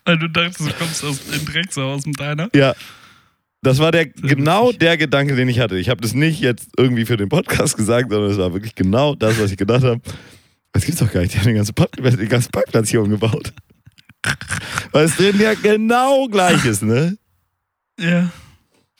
Weil 0.04 0.18
du 0.18 0.28
dachtest, 0.28 0.68
du 0.68 0.72
kommst 0.74 1.04
aus 1.04 1.20
in 1.32 1.44
Drecksau 1.44 1.94
aus 1.94 2.02
dem 2.02 2.12
Diner. 2.12 2.48
Ja. 2.54 2.74
Das 3.62 3.78
war 3.78 3.90
der 3.90 4.06
genau 4.06 4.66
lustig. 4.66 4.80
der 4.80 4.96
Gedanke, 4.96 5.34
den 5.34 5.48
ich 5.48 5.58
hatte. 5.58 5.78
Ich 5.78 5.88
habe 5.88 6.00
das 6.00 6.14
nicht 6.14 6.40
jetzt 6.40 6.68
irgendwie 6.76 7.04
für 7.04 7.16
den 7.16 7.28
Podcast 7.28 7.76
gesagt, 7.76 8.10
sondern 8.10 8.30
es 8.30 8.38
war 8.38 8.52
wirklich 8.52 8.74
genau 8.74 9.14
das, 9.14 9.38
was 9.40 9.50
ich 9.50 9.56
gedacht 9.56 9.82
habe. 9.84 10.00
Das 10.72 10.84
gibt's 10.84 11.00
doch 11.00 11.10
gar 11.10 11.20
nicht. 11.20 11.34
Die 11.34 11.38
haben 11.38 11.46
den 11.46 11.56
ganzen, 11.56 11.74
Pod 11.74 11.90
den 11.98 12.28
ganzen 12.28 12.50
Parkplatz 12.50 12.90
hier 12.90 13.02
umgebaut. 13.02 13.52
Weil 14.92 15.06
es 15.06 15.16
drin 15.16 15.40
ja 15.40 15.54
genau 15.54 16.28
gleich 16.28 16.64
ist, 16.64 16.82
ne? 16.82 17.16
Ja. 17.98 18.30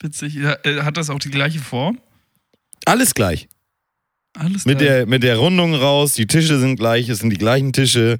Witzig. 0.01 0.37
Äh, 0.37 0.81
hat 0.81 0.97
das 0.97 1.09
auch 1.09 1.19
die 1.19 1.29
gleiche 1.29 1.59
Form? 1.59 1.99
Alles 2.85 3.13
gleich. 3.13 3.47
Alles 4.37 4.65
Mit 4.65 4.79
klar. 4.79 4.89
der, 4.89 5.05
mit 5.07 5.23
der 5.23 5.37
Rundung 5.37 5.73
raus, 5.73 6.13
die 6.13 6.27
Tische 6.27 6.59
sind 6.59 6.77
gleich, 6.77 7.09
es 7.09 7.19
sind 7.19 7.29
die 7.31 7.37
gleichen 7.37 7.73
Tische. 7.73 8.19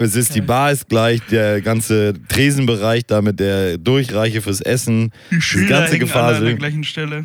Es 0.00 0.14
ist, 0.14 0.34
die. 0.34 0.40
Bar 0.40 0.70
ist 0.70 0.88
gleich, 0.88 1.20
der 1.30 1.60
ganze 1.60 2.14
Tresenbereich, 2.28 3.04
damit 3.06 3.40
der 3.40 3.78
Durchreiche 3.78 4.40
fürs 4.40 4.60
Essen, 4.60 5.12
Die 5.30 5.40
Schilder 5.40 5.88
ganze 5.88 6.14
alle 6.14 6.36
an 6.36 6.44
der 6.44 6.54
gleichen 6.54 6.84
Stelle. 6.84 7.24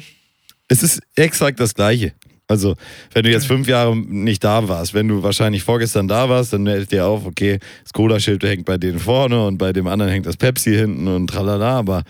Es 0.67 0.81
ist 0.81 0.99
exakt 1.15 1.59
das 1.59 1.75
Gleiche. 1.75 2.13
Also, 2.47 2.75
wenn 3.13 3.23
du 3.23 3.31
jetzt 3.31 3.47
fünf 3.47 3.67
Jahre 3.67 3.95
nicht 3.95 4.43
da 4.43 4.67
warst, 4.67 4.93
wenn 4.93 5.07
du 5.07 5.23
wahrscheinlich 5.23 5.63
vorgestern 5.63 6.07
da 6.07 6.27
warst, 6.29 6.51
dann 6.51 6.65
fällt 6.65 6.91
dir 6.91 7.05
auf, 7.05 7.25
okay, 7.25 7.59
das 7.83 7.93
Cola-Schild 7.93 8.43
hängt 8.43 8.65
bei 8.65 8.77
denen 8.77 8.99
vorne 8.99 9.45
und 9.45 9.57
bei 9.57 9.71
dem 9.71 9.87
anderen 9.87 10.11
hängt 10.11 10.25
das 10.25 10.35
Pepsi 10.35 10.75
hinten 10.75 11.07
und 11.07 11.27
tralala, 11.27 11.77
aber 11.77 12.03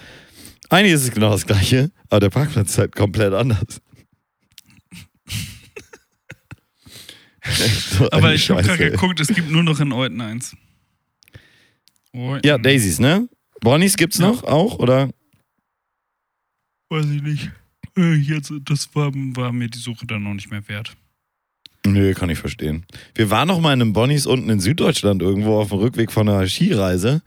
eigentlich 0.69 0.93
ist 0.93 1.03
es 1.03 1.11
genau 1.11 1.31
das 1.31 1.45
Gleiche, 1.45 1.91
aber 2.09 2.21
der 2.21 2.29
Parkplatz 2.29 2.71
ist 2.71 2.77
halt 2.77 2.95
komplett 2.95 3.33
anders. 3.33 3.81
So 7.45 8.09
Aber 8.11 8.33
ich 8.33 8.49
habe 8.49 8.61
gerade 8.63 8.91
geguckt, 8.91 9.19
es 9.19 9.27
gibt 9.27 9.51
nur 9.51 9.63
noch 9.63 9.79
in 9.79 9.91
Euten 9.91 10.21
eins. 10.21 10.55
Euten. 12.15 12.45
Ja, 12.47 12.57
Daisies, 12.57 12.99
ne? 12.99 13.27
Bonnies 13.61 13.97
gibt's 13.97 14.17
Ja. 14.19 14.27
noch 14.27 14.43
auch, 14.43 14.79
oder? 14.79 15.09
Weiß 16.89 17.05
ich 17.09 17.21
nicht. 17.21 17.51
Äh, 17.97 18.13
Jetzt, 18.15 18.51
das 18.65 18.93
war, 18.95 19.11
war 19.13 19.51
mir 19.51 19.67
die 19.67 19.77
Suche 19.79 20.05
dann 20.07 20.23
noch 20.23 20.33
nicht 20.33 20.49
mehr 20.51 20.67
wert. 20.67 20.95
Nö, 21.85 22.13
kann 22.13 22.29
ich 22.29 22.39
verstehen. 22.39 22.85
Wir 23.13 23.29
waren 23.29 23.47
noch 23.49 23.59
mal 23.59 23.73
in 23.73 23.81
einem 23.81 23.93
Bonnies 23.93 24.25
unten 24.25 24.49
in 24.49 24.59
Süddeutschland 24.61 25.21
irgendwo 25.21 25.57
auf 25.59 25.69
dem 25.69 25.79
Rückweg 25.79 26.11
von 26.11 26.29
einer 26.29 26.47
Skireise. 26.47 27.21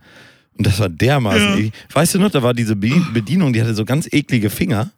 Und 0.57 0.65
das 0.65 0.79
war 0.79 0.89
dermaßen 0.89 1.41
Ja. 1.49 1.53
eklig. 1.57 1.73
Weißt 1.93 2.15
du 2.15 2.19
noch, 2.19 2.31
da 2.31 2.41
war 2.41 2.53
diese 2.55 2.75
Be 2.75 2.89
Bedienung, 3.13 3.53
die 3.53 3.61
hatte 3.61 3.75
so 3.75 3.85
ganz 3.85 4.07
eklige 4.11 4.49
Finger. 4.49 4.91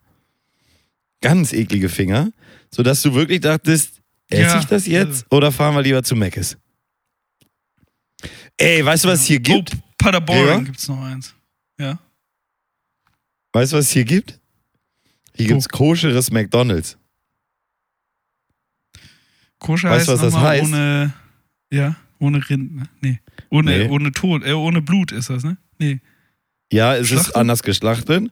Ganz 1.22 1.52
eklige 1.52 1.90
Finger. 1.90 2.32
Sodass 2.72 3.02
du 3.02 3.14
wirklich 3.14 3.42
dachtest, 3.42 3.99
esse 4.30 4.42
Ja. 4.42 4.60
ich 4.60 4.65
das 4.65 4.86
jetzt 4.88 5.26
oder 5.32 5.52
fahren 5.52 5.76
wir 5.76 5.82
lieber 5.82 6.04
zu 6.04 6.15
Meckes? 6.15 6.58
Ey, 8.58 8.84
weißt 8.86 9.06
du, 9.06 9.10
was 9.10 9.22
es 9.22 9.26
hier 9.26 9.39
gibt? 9.39 9.72
Oh, 9.74 9.80
Paderborn 9.98 10.39
Gregor? 10.46 10.62
gibt's 10.63 10.88
noch 10.88 11.02
eins. 11.04 11.34
Ja. 11.80 11.98
Weißt 13.54 13.72
du, 13.74 13.78
was 13.78 13.86
es 13.86 13.92
hier 13.92 14.06
gibt? 14.06 14.39
Hier 15.36 15.46
Wo? 15.50 15.54
gibt's 15.54 15.70
koscheres 15.70 16.30
McDonalds. 16.32 16.98
Koscher 19.60 19.89
Weißt 19.89 20.08
heißt 20.08 20.22
was 20.22 20.34
das 20.34 20.42
heißt? 20.42 20.63
ohne, 20.63 21.13
ja, 21.72 21.96
ohne 22.20 22.50
Rind, 22.50 22.76
ne? 22.76 22.84
Nee. 23.02 23.20
Ohne, 23.50 23.78
Nee. 23.78 23.89
ohne 23.89 24.12
Tod, 24.12 24.44
äh, 24.46 24.54
ohne 24.54 24.82
Blut 24.82 25.12
ist 25.12 25.30
das, 25.30 25.44
ne? 25.44 25.58
Nee. 25.80 26.00
Ja, 26.72 26.94
es 26.96 27.02
ist 27.04 27.08
Schlachtet? 27.10 27.36
anders 27.36 27.63
geschlachtet. 27.63 28.32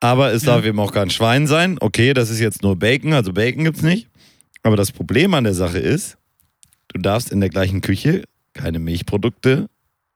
Aber 0.00 0.32
es 0.32 0.42
Ja. 0.44 0.54
darf 0.56 0.64
eben 0.64 0.78
auch 0.80 0.92
kein 0.92 1.10
Schwein 1.10 1.46
sein. 1.46 1.78
Okay, 1.80 2.14
das 2.14 2.30
ist 2.30 2.40
jetzt 2.40 2.62
nur 2.62 2.76
Bacon, 2.78 3.12
also 3.12 3.32
Bacon 3.32 3.64
gibt's 3.64 3.82
nicht. 3.82 4.08
Aber 4.64 4.76
das 4.76 4.90
Problem 4.90 5.34
an 5.34 5.44
der 5.44 5.54
Sache 5.54 5.78
ist, 5.78 6.16
du 6.88 6.98
darfst 6.98 7.30
in 7.30 7.40
der 7.40 7.50
gleichen 7.50 7.82
Küche 7.82 8.24
keine 8.54 8.78
Milchprodukte 8.78 9.68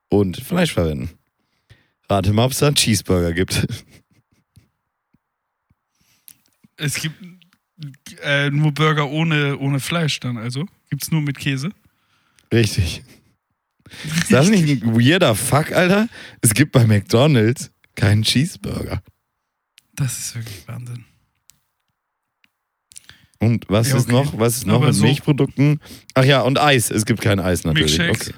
und 0.09 0.39
Fleisch 0.39 0.73
verwenden. 0.73 1.11
Rate 2.09 2.33
mal, 2.33 2.47
ob 2.47 2.53
es 2.53 2.59
da 2.59 2.67
einen 2.67 2.77
Cheeseburger 2.77 3.33
gibt. 3.33 3.67
Es 6.81 6.95
gibt 6.95 7.17
äh, 8.23 8.51
nur 8.51 8.71
Burger 8.71 9.11
ohne, 9.11 9.59
ohne 9.59 9.81
Fleisch 9.81 10.21
dann, 10.21 10.37
also. 10.37 10.65
Gibt's 10.91 11.11
nur 11.11 11.21
mit 11.21 11.37
Käse. 11.37 11.71
Richtig. 12.53 13.03
Ist 14.05 14.33
das 14.33 14.49
nicht 14.49 14.85
ein 14.85 14.95
weirder 14.95 15.35
Fuck, 15.35 15.73
Alter? 15.73 16.09
Es 16.41 16.55
gibt 16.55 16.71
bei 16.71 16.87
McDonalds 16.87 17.73
keinen 17.97 18.23
Cheeseburger. 18.23 19.03
Das 19.97 20.21
ist 20.21 20.37
wirklich 20.37 20.69
Wahnsinn. 20.69 21.05
Und 23.41 23.65
was 23.69 23.91
Ja, 23.91 23.97
ist 23.99 24.05
okay. 24.05 24.13
noch? 24.13 24.39
Was 24.39 24.57
ist 24.57 24.67
noch 24.67 24.77
Aber 24.77 24.87
mit 24.87 24.95
so- 24.95 25.05
Milchprodukten? 25.05 25.81
Ach 26.15 26.25
ja, 26.25 26.41
und 26.43 26.59
Eis. 26.59 26.91
Es 26.91 27.05
gibt 27.07 27.21
kein 27.21 27.39
Eis 27.41 27.65
natürlich. 27.65 27.97
Milkshakes. 27.99 28.35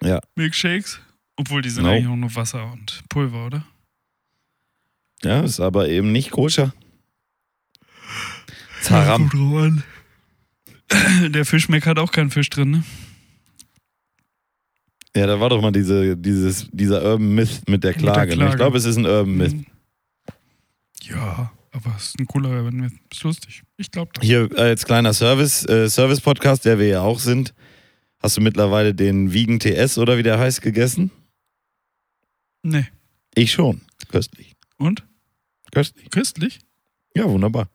Okay. 0.00 0.18
Milkshakes. 0.36 1.00
Obwohl 1.36 1.62
die 1.62 1.70
sind 1.70 1.84
No. 1.84 1.90
eigentlich 1.90 2.08
auch 2.08 2.16
nur 2.16 2.34
Wasser 2.34 2.70
und 2.72 3.02
Pulver, 3.08 3.46
oder? 3.46 3.64
Ja, 5.22 5.40
ist 5.40 5.60
aber 5.60 5.88
eben 5.88 6.12
nicht 6.12 6.30
koscher. 6.30 6.74
Zaram. 8.82 9.30
Der 11.30 11.44
Fischmeck 11.44 11.86
hat 11.86 11.98
auch 11.98 12.12
keinen 12.12 12.30
Fisch 12.30 12.48
drin, 12.50 12.70
ne? 12.70 12.84
Ja, 15.16 15.26
da 15.26 15.40
war 15.40 15.48
doch 15.50 15.60
mal 15.60 15.72
diese, 15.72 16.16
dieses, 16.16 16.68
dieser 16.70 17.02
Urban 17.02 17.34
Myth 17.34 17.62
mit 17.68 17.82
der 17.82 17.90
Mit 17.92 18.02
der 18.02 18.12
Klage. 18.12 18.30
ne? 18.30 18.36
Klage. 18.36 18.50
Ich 18.52 18.56
glaube, 18.56 18.78
es 18.78 18.84
ist 18.84 18.96
ein 18.96 19.06
Urban 19.06 19.36
Myth. 19.36 19.64
Ja, 21.02 21.50
aber 21.72 21.94
es 21.96 22.06
ist 22.06 22.20
ein 22.20 22.26
cooler 22.26 22.70
Myth. 22.70 22.92
Ist 23.12 23.22
lustig. 23.22 23.62
Ich 23.76 23.90
glaube. 23.90 24.10
Hier 24.20 24.50
äh, 24.52 24.60
als 24.60 24.84
kleiner 24.84 25.14
Service, 25.14 25.64
äh, 25.66 25.88
Service-Podcast, 25.88 26.64
der 26.64 26.78
wir 26.78 26.88
ja 26.88 27.00
auch 27.02 27.18
sind. 27.18 27.54
Hast 28.20 28.36
du 28.36 28.40
mittlerweile 28.40 28.94
den 28.94 29.32
Vegan 29.32 29.60
TS 29.60 29.98
oder 29.98 30.18
wie 30.18 30.22
der 30.22 30.38
heißt 30.38 30.62
gegessen? 30.62 31.10
Nee. 32.62 32.86
Ich 33.34 33.52
schon. 33.52 33.82
Köstlich. 34.08 34.56
Und? 34.76 35.04
Köstlich. 35.72 36.10
Köstlich? 36.10 36.58
Ja, 37.14 37.24
wunderbar. 37.24 37.68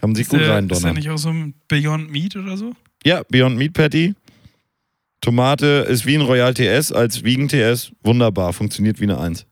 Kann 0.00 0.10
man 0.10 0.14
sich 0.14 0.28
gut 0.28 0.40
der, 0.40 0.58
ist 0.58 0.82
der 0.82 0.94
nicht 0.94 1.10
auch 1.10 1.18
so 1.18 1.28
ein 1.28 1.54
Beyond 1.68 2.10
Meat 2.10 2.36
oder 2.36 2.56
so? 2.56 2.74
Ja, 3.04 3.22
Beyond 3.28 3.56
Meat 3.56 3.74
Patty. 3.74 4.14
Tomate 5.20 5.86
ist 5.88 6.06
wie 6.06 6.16
ein 6.16 6.22
Royal 6.22 6.52
TS 6.54 6.90
als 6.90 7.22
Vegan 7.22 7.48
TS. 7.48 7.92
Wunderbar, 8.02 8.52
funktioniert 8.52 8.98
wie 8.98 9.04
eine 9.04 9.20
Eins. 9.20 9.46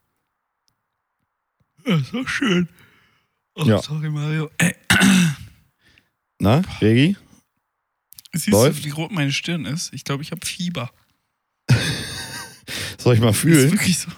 Ja, 1.86 1.96
ist 1.96 2.12
doch 2.12 2.26
schön. 2.28 2.68
Oh, 3.60 3.64
Ja. 3.64 3.82
sorry, 3.82 4.08
Mario. 4.10 4.50
Ey, 4.58 4.74
Na, 6.40 6.62
Regi? 6.80 7.16
siehst 8.32 8.46
du, 8.48 8.52
Läuft? 8.52 8.84
wie 8.84 8.90
rot 8.90 9.10
meine 9.12 9.32
Stirn 9.32 9.66
ist? 9.66 9.92
Ich 9.92 10.04
glaube, 10.04 10.22
ich 10.22 10.30
habe 10.30 10.44
Fieber. 10.44 10.90
Soll 12.98 13.14
ich 13.14 13.20
mal 13.20 13.30
Ist 13.30 13.38
fühlen? 13.38 13.70
wirklich 13.72 13.98
so. 13.98 14.08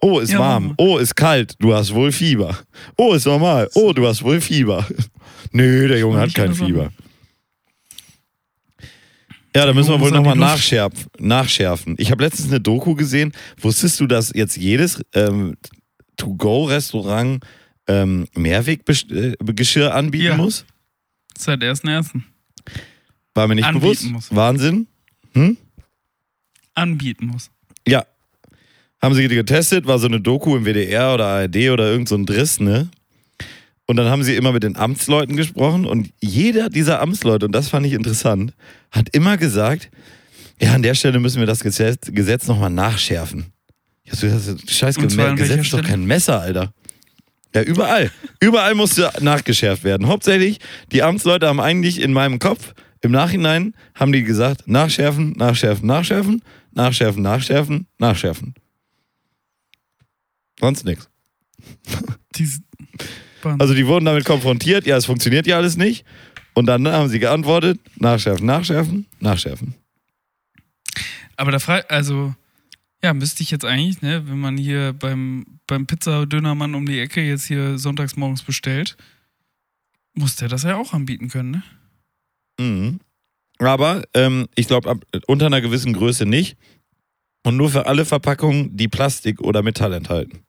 Oh, 0.00 0.20
ist 0.20 0.30
Ja, 0.32 0.38
warm. 0.38 0.74
Oh, 0.76 0.98
ist 0.98 1.16
kalt. 1.16 1.54
Du 1.58 1.74
hast 1.74 1.92
wohl 1.94 2.12
Fieber. 2.12 2.56
Oh, 2.96 3.14
ist 3.14 3.26
normal. 3.26 3.68
Oh, 3.74 3.92
du 3.92 4.06
hast 4.06 4.22
wohl 4.22 4.40
Fieber. 4.40 4.86
Nö, 5.52 5.88
der 5.88 5.98
Junge 5.98 6.18
hat 6.20 6.34
kein. 6.34 6.54
Fieber. 6.54 6.92
Ja, 9.54 9.64
da 9.64 9.72
müssen 9.72 9.90
wir 9.90 10.00
wohl 10.00 10.10
nochmal 10.10 10.36
nachschärfen. 10.36 11.94
Ich 11.98 12.10
habe 12.10 12.22
letztens 12.22 12.48
eine 12.48 12.60
Doku 12.60 12.94
gesehen. 12.94 13.32
Wusstest 13.58 13.98
du, 14.00 14.06
dass 14.06 14.30
jetzt 14.34 14.56
jedes 14.58 15.00
ähm, 15.14 15.56
To-Go-Restaurant 16.18 17.42
ähm, 17.88 18.26
Mehrweggeschirr 18.34 19.94
anbieten 19.94 20.24
Ja. 20.26 20.36
muss? 20.36 20.64
Seit 21.38 21.62
1.1. 21.62 22.22
War 23.34 23.46
mir 23.48 23.54
nicht 23.56 23.64
Anbieten 23.64 23.82
bewusst. 23.84 24.10
muss. 24.10 24.34
Wahnsinn. 24.34 24.86
Hm? 25.34 25.56
Anbieten 26.74 27.26
muss. 27.26 27.50
Ja. 27.86 28.04
Haben 29.02 29.14
sie 29.14 29.28
getestet, 29.28 29.86
war 29.86 29.98
so 29.98 30.06
eine 30.06 30.20
Doku 30.20 30.56
im 30.56 30.64
WDR 30.64 31.14
oder 31.14 31.26
ARD 31.26 31.70
oder 31.70 31.90
irgend 31.90 32.08
so 32.08 32.14
ein 32.16 32.26
Driss, 32.26 32.60
ne? 32.60 32.88
Und 33.86 33.96
dann 33.96 34.08
haben 34.08 34.24
sie 34.24 34.34
immer 34.34 34.52
mit 34.52 34.64
den 34.64 34.74
Amtsleuten 34.76 35.36
gesprochen 35.36 35.84
und 35.86 36.10
jeder 36.20 36.70
dieser 36.70 37.00
Amtsleute, 37.00 37.46
und 37.46 37.52
das 37.52 37.68
fand 37.68 37.86
ich 37.86 37.92
interessant, 37.92 38.52
hat 38.90 39.10
immer 39.14 39.36
gesagt, 39.36 39.90
ja, 40.60 40.72
an 40.74 40.82
der 40.82 40.94
Stelle 40.94 41.20
müssen 41.20 41.38
wir 41.38 41.46
das 41.46 41.60
Gesetz, 41.60 42.10
Gesetz 42.10 42.48
nochmal 42.48 42.70
nachschärfen. 42.70 43.46
Ich 44.02 44.10
hab 44.12 44.18
so 44.18 44.26
gesagt, 44.26 44.70
scheiß 44.70 44.96
Gesetz 44.96 45.60
ist 45.66 45.72
doch 45.72 45.82
kein 45.84 46.04
Messer, 46.04 46.40
Alter. 46.40 46.72
Ja, 47.56 47.62
überall. 47.62 48.12
Überall 48.38 48.74
musste 48.74 49.10
nachgeschärft 49.20 49.82
werden. 49.82 50.08
Hauptsächlich, 50.08 50.58
die 50.92 51.02
Amtsleute 51.02 51.46
haben 51.46 51.58
eigentlich 51.58 52.02
in 52.02 52.12
meinem 52.12 52.38
Kopf, 52.38 52.74
im 53.00 53.12
Nachhinein, 53.12 53.74
haben 53.94 54.12
die 54.12 54.24
gesagt, 54.24 54.68
nachschärfen, 54.68 55.32
nachschärfen, 55.38 55.86
nachschärfen, 55.86 56.42
nachschärfen, 56.72 57.22
nachschärfen, 57.22 57.86
nachschärfen. 57.96 58.54
Sonst 60.60 60.84
nichts. 60.84 61.08
Also 63.42 63.72
die 63.72 63.86
wurden 63.86 64.04
damit 64.04 64.26
konfrontiert, 64.26 64.84
ja, 64.84 64.98
es 64.98 65.06
funktioniert 65.06 65.46
ja 65.46 65.56
alles 65.56 65.78
nicht. 65.78 66.04
Und 66.52 66.66
dann 66.66 66.86
haben 66.86 67.08
sie 67.08 67.20
geantwortet, 67.20 67.80
nachschärfen, 67.96 68.44
nachschärfen, 68.44 69.06
nachschärfen. 69.20 69.74
Aber 71.36 71.52
da 71.52 71.58
frei, 71.58 71.88
also, 71.88 72.34
ja, 73.02 73.14
müsste 73.14 73.42
ich 73.42 73.50
jetzt 73.50 73.64
eigentlich, 73.64 74.02
ne, 74.02 74.28
wenn 74.28 74.40
man 74.40 74.58
hier 74.58 74.92
beim, 74.92 75.55
beim 75.66 75.86
Pizzadönermann 75.86 76.74
um 76.74 76.86
die 76.86 77.00
Ecke 77.00 77.22
jetzt 77.22 77.46
hier 77.46 77.78
sonntags 77.78 78.16
morgens 78.16 78.42
bestellt, 78.42 78.96
muss 80.14 80.36
der 80.36 80.48
das 80.48 80.62
ja 80.62 80.76
auch 80.76 80.92
anbieten 80.92 81.28
können, 81.28 81.50
ne? 81.50 81.62
Mhm. 82.58 83.00
Aber 83.58 84.02
ähm, 84.14 84.48
ich 84.54 84.66
glaube, 84.66 85.00
unter 85.26 85.46
einer 85.46 85.60
gewissen 85.60 85.92
Größe 85.92 86.26
nicht. 86.26 86.56
Und 87.42 87.56
nur 87.56 87.70
für 87.70 87.86
alle 87.86 88.04
Verpackungen, 88.04 88.76
die 88.76 88.88
Plastik 88.88 89.40
oder 89.40 89.62
Metall 89.62 89.92
enthalten. 89.92 90.40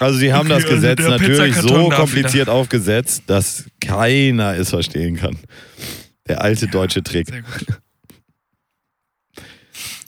Also 0.00 0.18
sie 0.18 0.32
haben 0.32 0.50
Okay, 0.50 0.56
das 0.56 0.64
also 0.64 0.74
Gesetz 0.74 0.96
der 0.96 1.08
natürlich 1.10 1.56
so 1.56 1.88
kompliziert 1.88 2.48
aufgesetzt, 2.48 3.22
dass 3.26 3.64
keiner 3.80 4.56
es 4.56 4.70
verstehen 4.70 5.16
kann. 5.16 5.38
Der 6.26 6.42
alte 6.42 6.66
deutsche 6.66 7.02
Trick. 7.02 7.28
Sehr 7.28 7.42
gut. 7.42 7.80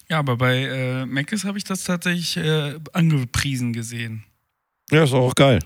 Ja, 0.09 0.19
aber 0.19 0.37
bei 0.37 0.62
äh, 0.62 1.07
Mc's 1.07 1.45
habe 1.45 1.59
ich 1.59 1.64
das 1.64 1.85
tatsächlich 1.85 2.37
äh, 2.37 2.79
angepriesen 2.92 3.73
gesehen. 3.73 4.25
Ja, 4.90 5.05
ist 5.05 5.12
auch 5.12 5.35
geil. 5.35 5.61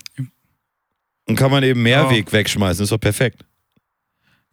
Und 1.26 1.37
kann 1.37 1.50
man 1.50 1.62
eben 1.62 1.83
Mehrweg 1.83 2.33
wegschmeißen, 2.33 2.85
ist 2.85 2.92
doch 2.92 2.98
perfekt. 2.98 3.44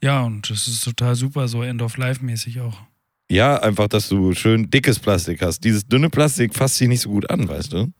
Ja, 0.03 0.23
und 0.23 0.49
das 0.49 0.67
ist 0.67 0.83
total 0.83 1.15
super, 1.15 1.47
so 1.47 1.63
End-of-Life-mäßig 1.63 2.59
auch. 2.59 2.81
Ja, 3.29 3.57
einfach, 3.61 3.87
dass 3.87 4.09
du 4.09 4.33
schön 4.33 4.69
dickes 4.69 4.99
Plastik 4.99 5.41
hast. 5.41 5.63
Dieses 5.63 5.87
dünne 5.87 6.09
Plastik 6.09 6.53
fasst 6.53 6.75
sich 6.77 6.87
nicht 6.87 7.01
so 7.01 7.09
gut 7.09 7.29
an, 7.29 7.47
weißt 7.47 7.73
du? 7.73 7.91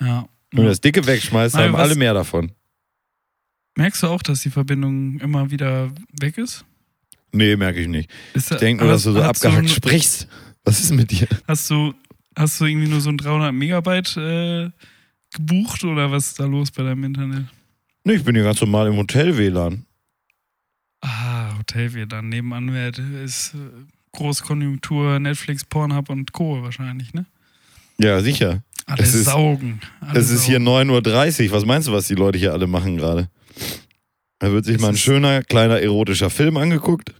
Ja. 0.00 0.28
Wenn 0.50 0.64
du 0.64 0.68
das 0.68 0.80
dicke 0.80 1.06
wegschmeißt, 1.06 1.56
haben 1.56 1.74
alle 1.74 1.94
mehr 1.94 2.14
davon. 2.14 2.52
Merkst 3.76 4.02
du 4.02 4.08
auch, 4.08 4.22
dass 4.22 4.42
die 4.42 4.50
Verbindung 4.50 5.18
immer 5.20 5.50
wieder 5.50 5.90
weg 6.20 6.38
ist? 6.38 6.64
Nee, 7.32 7.56
merke 7.56 7.80
ich 7.80 7.88
nicht. 7.88 8.10
ist 8.34 8.50
Ich 8.50 8.58
denke 8.58 8.84
nur, 8.84 8.92
dass 8.92 9.02
du 9.02 9.12
so 9.12 9.22
abgehackt 9.22 9.68
sprichst. 9.70 10.28
Was 10.64 10.80
ist 10.80 10.92
mit 10.92 11.10
dir? 11.10 11.26
Hast 11.46 11.70
du, 11.70 11.94
hast 12.36 12.60
du 12.60 12.64
irgendwie 12.66 12.88
nur 12.88 13.00
so 13.00 13.10
ein 13.10 13.18
300 13.18 13.52
Megabyte 13.54 14.16
äh, 14.16 14.70
gebucht 15.34 15.84
oder 15.84 16.10
was 16.10 16.28
ist 16.28 16.40
da 16.40 16.44
los 16.46 16.70
bei 16.70 16.82
deinem 16.82 17.04
Internet? 17.04 17.44
Nee, 18.04 18.14
ich 18.14 18.24
bin 18.24 18.34
hier 18.34 18.44
ganz 18.44 18.60
normal 18.60 18.86
im 18.88 18.96
Hotel-WLAN. 18.96 19.84
Ah, 21.00 21.56
Hotel 21.58 21.94
dann 22.06 22.28
nebenan 22.28 22.68
ist 23.24 23.54
äh, 23.54 23.58
Großkonjunktur, 24.12 25.18
Netflix, 25.20 25.64
Pornhub 25.64 26.08
und 26.10 26.32
Co. 26.32 26.62
wahrscheinlich, 26.62 27.14
ne? 27.14 27.26
Ja, 27.98 28.20
sicher. 28.20 28.62
Alle 28.86 29.02
Es 29.02 29.14
ist- 29.14 29.26
saugen. 29.26 29.80
Alle 30.00 30.18
Es 30.18 30.30
ist 30.30 30.44
hier 30.44 30.58
saugen. 30.62 30.90
9.30 30.90 31.46
Uhr. 31.46 31.52
Was 31.52 31.64
meinst 31.66 31.88
du, 31.88 31.92
was 31.92 32.06
die 32.08 32.14
Leute 32.14 32.38
hier 32.38 32.52
alle 32.52 32.66
machen 32.66 32.96
gerade? 32.96 33.28
Da 34.38 34.52
wird 34.52 34.64
sich 34.64 34.76
Es 34.76 34.82
mal 34.82 34.88
ein 34.90 34.96
schöner, 34.96 35.42
kleiner, 35.42 35.80
erotischer 35.80 36.30
Film 36.30 36.56
angeguckt. 36.56 37.12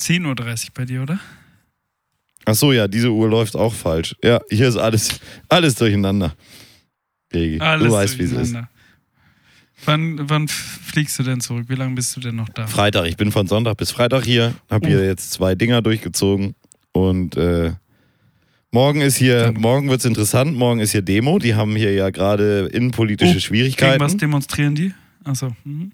10.30 0.00 0.26
Uhr 0.66 0.70
bei 0.74 0.84
dir, 0.84 1.02
oder? 1.02 1.18
Ach 2.44 2.54
so, 2.54 2.72
ja, 2.72 2.88
diese 2.88 3.10
Uhr 3.10 3.28
läuft 3.28 3.54
auch 3.56 3.72
falsch. 3.74 4.16
Ja, 4.22 4.40
hier 4.50 4.68
ist 4.68 4.76
alles, 4.76 5.20
alles 5.48 5.74
durcheinander. 5.76 6.34
Regi, 7.32 7.60
Alles 7.60 7.86
du 7.88 7.92
weißt, 7.92 8.18
wie 8.18 8.24
es 8.24 8.32
ist. 8.32 8.56
Wann, 9.84 10.28
wann 10.28 10.46
fliegst 10.48 11.18
du 11.18 11.22
denn 11.24 11.40
zurück? 11.40 11.64
Wie 11.68 11.74
lange 11.74 11.94
bist 11.94 12.14
du 12.16 12.20
denn 12.20 12.36
noch 12.36 12.48
da? 12.50 12.66
Freitag, 12.66 13.06
ich 13.06 13.16
bin 13.16 13.32
von 13.32 13.46
Sonntag 13.48 13.76
bis 13.78 13.90
Freitag 13.90 14.24
hier, 14.24 14.54
habe 14.70 14.86
Oh. 14.86 14.88
hier 14.90 15.04
jetzt 15.04 15.32
zwei 15.32 15.54
Dinger 15.56 15.82
durchgezogen 15.82 16.54
und 16.92 17.36
äh, 17.36 17.72
morgen 18.70 19.00
ist 19.00 19.16
hier, 19.16 19.52
morgen 19.56 19.88
wird's 19.88 20.04
interessant, 20.04 20.56
morgen 20.56 20.78
ist 20.80 20.92
hier 20.92 21.02
Demo, 21.02 21.38
die 21.40 21.54
haben 21.56 21.74
hier 21.74 21.92
ja 21.94 22.10
gerade 22.10 22.68
innenpolitische 22.72 23.30
Oh, 23.30 23.32
Gegen 23.32 23.36
was 23.36 23.42
Schwierigkeiten. 23.44 24.18
demonstrieren 24.18 24.74
die? 24.76 24.94
Achso. 25.24 25.56
Mhm. 25.64 25.90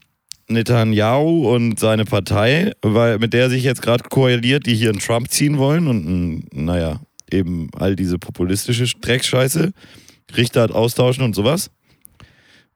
Netanyahu 0.49 1.49
und 1.55 1.79
seine 1.79 2.05
Partei, 2.05 2.73
weil 2.83 3.19
mit 3.19 3.33
der 3.33 3.51
sich 3.51 3.65
jetzt 3.65 3.83
gerade 3.83 4.05
koaliert, 4.09 4.67
die 4.67 4.75
hier 4.75 4.91
einen 4.91 4.99
Trump 4.99 5.31
ziehen 5.31 5.59
wollen 5.59 5.87
und 5.87 6.45
naja, 6.55 7.01
eben 7.31 7.69
all 7.77 7.95
diese 7.97 8.19
populistische 8.19 8.87
Dreckscheiße, 9.01 9.73
Richter 10.37 10.75
austauschen 10.75 11.23
und 11.25 11.35
sowas. 11.35 11.71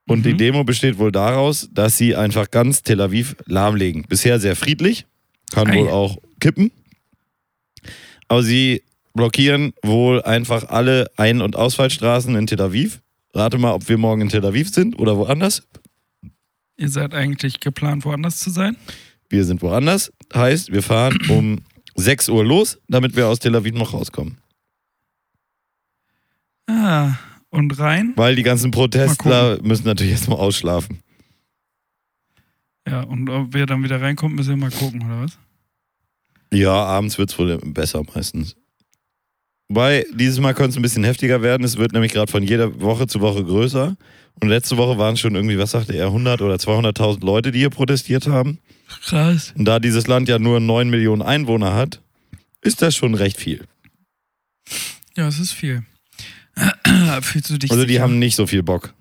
Und 0.07 0.19
Mhm. 0.19 0.23
die 0.23 0.33
Demo 0.37 0.63
besteht 0.63 0.97
wohl 0.99 1.11
daraus, 1.11 1.69
dass 1.71 1.97
sie 1.97 2.15
einfach 2.15 2.51
ganz 2.51 2.83
Tel 2.83 3.01
Aviv 3.01 3.35
lahmlegen. 3.45 4.03
Bisher 4.07 4.39
sehr 4.39 4.55
friedlich, 4.55 5.05
kann 5.51 5.69
Ei. 5.69 5.79
wohl 5.79 5.89
auch 5.89 6.17
kippen. 6.39 6.71
Aber 8.27 8.43
sie 8.43 8.83
blockieren 9.13 9.73
wohl 9.81 10.21
einfach 10.23 10.69
alle 10.69 11.09
Ein- 11.17 11.41
und 11.41 11.55
Ausfallstraßen 11.55 12.35
in 12.35 12.47
Tel 12.47 12.61
Aviv. 12.61 13.01
Rate 13.33 13.57
mal, 13.57 13.73
ob 13.73 13.87
wir 13.89 13.97
morgen 13.97 14.21
in 14.21 14.29
Tel 14.29 14.45
Aviv 14.45 14.69
sind 14.69 14.99
oder 14.99 15.17
woanders. 15.17 15.63
Ihr 16.77 16.89
seid 16.89 17.13
eigentlich 17.13 17.59
geplant, 17.59 18.05
woanders 18.05 18.39
zu 18.39 18.49
sein? 18.49 18.75
Wir 19.29 19.45
sind 19.45 19.61
woanders. 19.61 20.11
Heißt, 20.33 20.71
wir 20.71 20.81
fahren 20.81 21.17
um 21.29 21.61
6 21.95 22.29
Uhr 22.29 22.43
los, 22.43 22.79
damit 22.87 23.15
wir 23.15 23.27
aus 23.27 23.39
Tel 23.39 23.55
Aviv 23.55 23.73
noch 23.73 23.93
rauskommen. 23.93 24.37
Ah, 26.67 27.15
und 27.49 27.77
rein? 27.77 28.13
Weil 28.15 28.35
die 28.35 28.43
ganzen 28.43 28.71
Protestler 28.71 29.59
müssen 29.61 29.85
natürlich 29.85 30.13
erstmal 30.13 30.39
ausschlafen. 30.39 30.99
Ja, 32.87 33.01
und 33.01 33.29
ob 33.29 33.53
wer 33.53 33.65
dann 33.65 33.83
wieder 33.83 34.01
reinkommt, 34.01 34.35
müssen 34.35 34.49
wir 34.49 34.57
mal 34.57 34.71
gucken, 34.71 35.05
oder 35.05 35.21
was? 35.21 35.37
Ja, 36.51 36.73
abends 36.73 37.17
wird 37.17 37.31
es 37.31 37.39
wohl 37.39 37.57
besser 37.59 38.03
meistens. 38.13 38.55
Wobei, 39.69 40.05
dieses 40.13 40.39
Mal 40.39 40.53
könnte 40.53 40.71
es 40.71 40.75
ein 40.75 40.81
bisschen 40.81 41.03
heftiger 41.03 41.41
werden. 41.41 41.63
Es 41.63 41.77
wird 41.77 41.93
nämlich 41.93 42.11
gerade 42.11 42.31
von 42.31 42.43
jeder 42.43 42.81
Woche 42.81 43.07
zu 43.07 43.21
Woche 43.21 43.43
größer. 43.43 43.95
Und 44.41 44.49
letzte 44.49 44.77
Woche 44.77 44.97
waren 44.97 45.15
schon 45.15 45.35
irgendwie, 45.35 45.57
was 45.57 45.71
sagte 45.71 45.93
er, 45.93 46.07
100 46.07 46.41
oder 46.41 46.55
200.000 46.55 47.23
Leute, 47.25 47.51
die 47.51 47.59
hier 47.59 47.69
protestiert 47.69 48.27
haben. 48.27 48.59
Krass. 49.05 49.53
Und 49.57 49.65
da 49.65 49.79
dieses 49.79 50.07
Land 50.07 50.27
ja 50.27 50.39
nur 50.39 50.59
9 50.59 50.89
Millionen 50.89 51.21
Einwohner 51.21 51.73
hat, 51.73 52.01
ist 52.61 52.81
das 52.81 52.95
schon 52.95 53.15
recht 53.15 53.37
viel. 53.37 53.65
Ja, 55.15 55.27
es 55.27 55.39
ist 55.39 55.51
viel. 55.53 55.83
Fühlst 57.21 57.49
du 57.49 57.57
dich 57.57 57.71
Also 57.71 57.83
die 57.85 57.93
sicher? 57.93 58.03
haben 58.03 58.19
nicht 58.19 58.35
so 58.35 58.47
viel 58.47 58.63
Bock. 58.63 58.93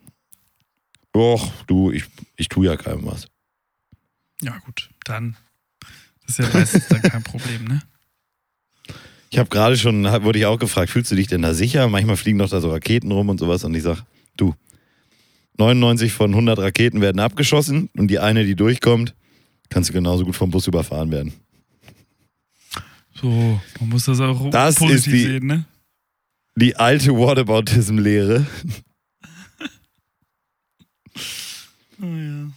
Och, 1.14 1.53
du, 1.66 1.90
ich, 1.90 2.05
ich 2.37 2.49
tue 2.49 2.66
ja 2.66 2.77
keinem 2.77 3.05
was. 3.07 3.27
Ja, 4.42 4.59
gut, 4.64 4.90
dann. 5.05 5.37
Das 6.27 6.38
ist 6.38 6.47
ja 6.47 6.59
meistens 6.59 6.88
dann 6.88 7.03
kein 7.03 7.23
Problem, 7.23 7.64
ne? 7.64 7.83
Ich 9.31 9.38
habe 9.38 9.49
gerade 9.49 9.77
schon, 9.79 10.05
wurde 10.05 10.38
ich 10.38 10.47
auch 10.47 10.59
gefragt, 10.59 10.90
fühlst 10.90 11.11
du 11.11 11.16
dich 11.16 11.27
denn 11.27 11.42
da 11.42 11.55
sicher? 11.55 11.88
Manchmal 11.88 12.16
fliegen 12.16 12.38
doch 12.38 12.51
da 12.51 12.61
so 12.61 12.71
Raketen 12.71 13.11
rum 13.12 13.29
und 13.29 13.38
sowas 13.38 13.64
und 13.64 13.75
ich 13.75 13.83
sag, 13.83 14.05
du, 14.37 14.55
99 15.58 16.12
von 16.12 16.30
100 16.30 16.58
Raketen 16.58 17.00
werden 17.00 17.20
abgeschossen 17.20 17.88
und 17.96 18.08
die 18.08 18.18
eine, 18.18 18.44
die 18.44 18.54
durchkommt, 18.56 19.14
kannst 19.68 19.90
du 19.90 19.92
genauso 19.94 20.24
gut 20.24 20.36
vom 20.36 20.50
Bus 20.50 20.66
überfahren 20.66 21.10
werden. 21.10 21.32
So, 23.14 23.28
man 23.80 23.88
muss 23.90 24.06
das 24.06 24.20
auch 24.20 24.50
Das 24.50 24.76
positiv 24.76 24.96
ist 24.98 25.06
die- 25.06 25.22
sehen, 25.24 25.46
ne? 25.46 25.64
Die 26.56 26.76
alte 26.76 27.12
Whataboutism-Lehre. 27.16 28.46
Oh, 32.02 32.06
ja. 32.06 32.50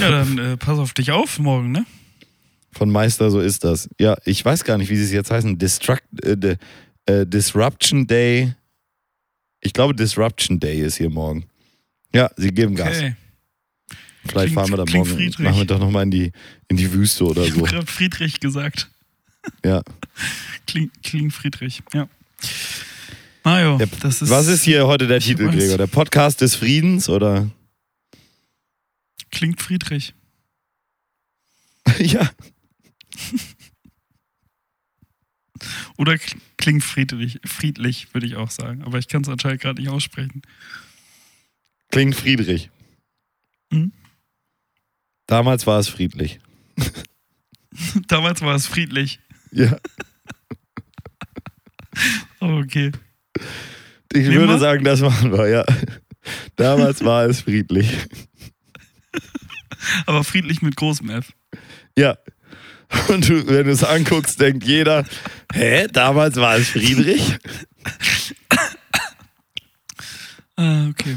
ja, 0.00 0.10
dann 0.10 0.38
äh, 0.38 0.56
pass 0.56 0.78
auf 0.78 0.94
dich 0.94 1.10
auf 1.10 1.38
morgen, 1.38 1.72
ne? 1.72 1.84
Von 2.72 2.90
Meister, 2.90 3.30
so 3.30 3.40
ist 3.40 3.64
das. 3.64 3.88
Ja, 4.00 4.16
ich 4.24 4.42
weiß 4.44 4.64
gar 4.64 4.78
nicht, 4.78 4.88
wie 4.88 4.96
sie 4.96 5.04
es 5.04 5.12
jetzt 5.12 5.30
heißen. 5.30 5.58
Destruct, 5.58 6.04
äh, 6.22 6.36
de, 6.36 6.56
äh, 7.06 7.26
Disruption 7.26 8.06
Day. 8.06 8.54
Ich 9.60 9.72
glaube, 9.74 9.94
Disruption 9.94 10.58
Day 10.58 10.80
ist 10.80 10.96
hier 10.96 11.10
morgen. 11.10 11.44
Ja, 12.14 12.30
sie 12.36 12.52
geben 12.52 12.74
Gas. 12.74 12.96
Okay. 12.98 13.16
Vielleicht 14.26 14.32
Klingt- 14.32 14.54
fahren 14.54 14.70
wir 14.70 14.76
da 14.78 14.84
klingt 14.84 15.06
morgen 15.06 15.18
friedlich. 15.18 15.38
Nachmittag 15.38 15.78
nochmal 15.80 16.04
in 16.04 16.10
die, 16.10 16.32
in 16.68 16.76
die 16.78 16.90
Wüste 16.92 17.24
oder 17.24 17.42
Ich 17.42 17.50
habe 17.50 17.60
so. 17.60 17.66
gerade 17.66 17.86
Friedrich 17.86 18.40
gesagt. 18.40 18.88
Ja. 19.64 19.82
Klingt, 20.66 21.02
klingt 21.02 21.32
Friedrich, 21.34 21.82
ja. 21.92 22.08
Mario, 23.42 23.76
Ja, 23.78 23.84
das 24.00 24.22
ist. 24.22 24.30
Was 24.30 24.46
ist 24.46 24.62
hier 24.62 24.86
heute 24.86 25.06
der 25.06 25.20
Titel, 25.20 25.46
weiß. 25.48 25.54
Gregor? 25.54 25.76
Der 25.76 25.86
Podcast 25.86 26.40
des 26.40 26.54
Friedens 26.54 27.10
oder? 27.10 27.50
Klingt 29.30 29.60
Friedrich. 29.60 30.14
ja. 31.98 32.30
Oder 35.98 36.12
kl- 36.14 36.36
klingt 36.56 36.82
friedlich, 36.82 37.40
friedlich, 37.44 38.12
würde 38.14 38.26
ich 38.26 38.36
auch 38.36 38.50
sagen. 38.50 38.82
Aber 38.82 38.98
ich 38.98 39.08
kann 39.08 39.22
es 39.22 39.28
anscheinend 39.28 39.60
gerade 39.60 39.80
nicht 39.80 39.90
aussprechen. 39.90 40.42
Klingt 41.94 42.16
friedlich. 42.16 42.70
Mhm. 43.70 43.92
Damals 45.26 45.64
war 45.64 45.78
es 45.78 45.88
friedlich. 45.88 46.40
Damals 48.08 48.40
war 48.40 48.56
es 48.56 48.66
friedlich. 48.66 49.20
Ja. 49.52 49.76
Okay. 52.40 52.90
Ich 54.12 54.26
Nehmen 54.26 54.34
würde 54.40 54.54
wir? 54.54 54.58
sagen, 54.58 54.82
das 54.84 55.00
machen 55.00 55.32
wir, 55.32 55.48
ja. 55.48 55.64
Damals 56.56 57.04
war 57.04 57.24
es 57.24 57.42
friedlich. 57.42 57.88
Aber 60.06 60.24
friedlich 60.24 60.60
mit 60.60 60.74
großem 60.74 61.08
F. 61.10 61.32
Ja. 61.96 62.18
Und 63.08 63.28
du, 63.28 63.46
wenn 63.46 63.66
du 63.66 63.70
es 63.72 63.84
anguckst, 63.84 64.40
denkt 64.40 64.64
jeder, 64.64 65.06
hä, 65.54 65.86
damals 65.86 66.34
war 66.36 66.56
es 66.56 66.68
Friedrich? 66.68 67.38
Ah, 70.56 70.88
okay. 70.88 71.16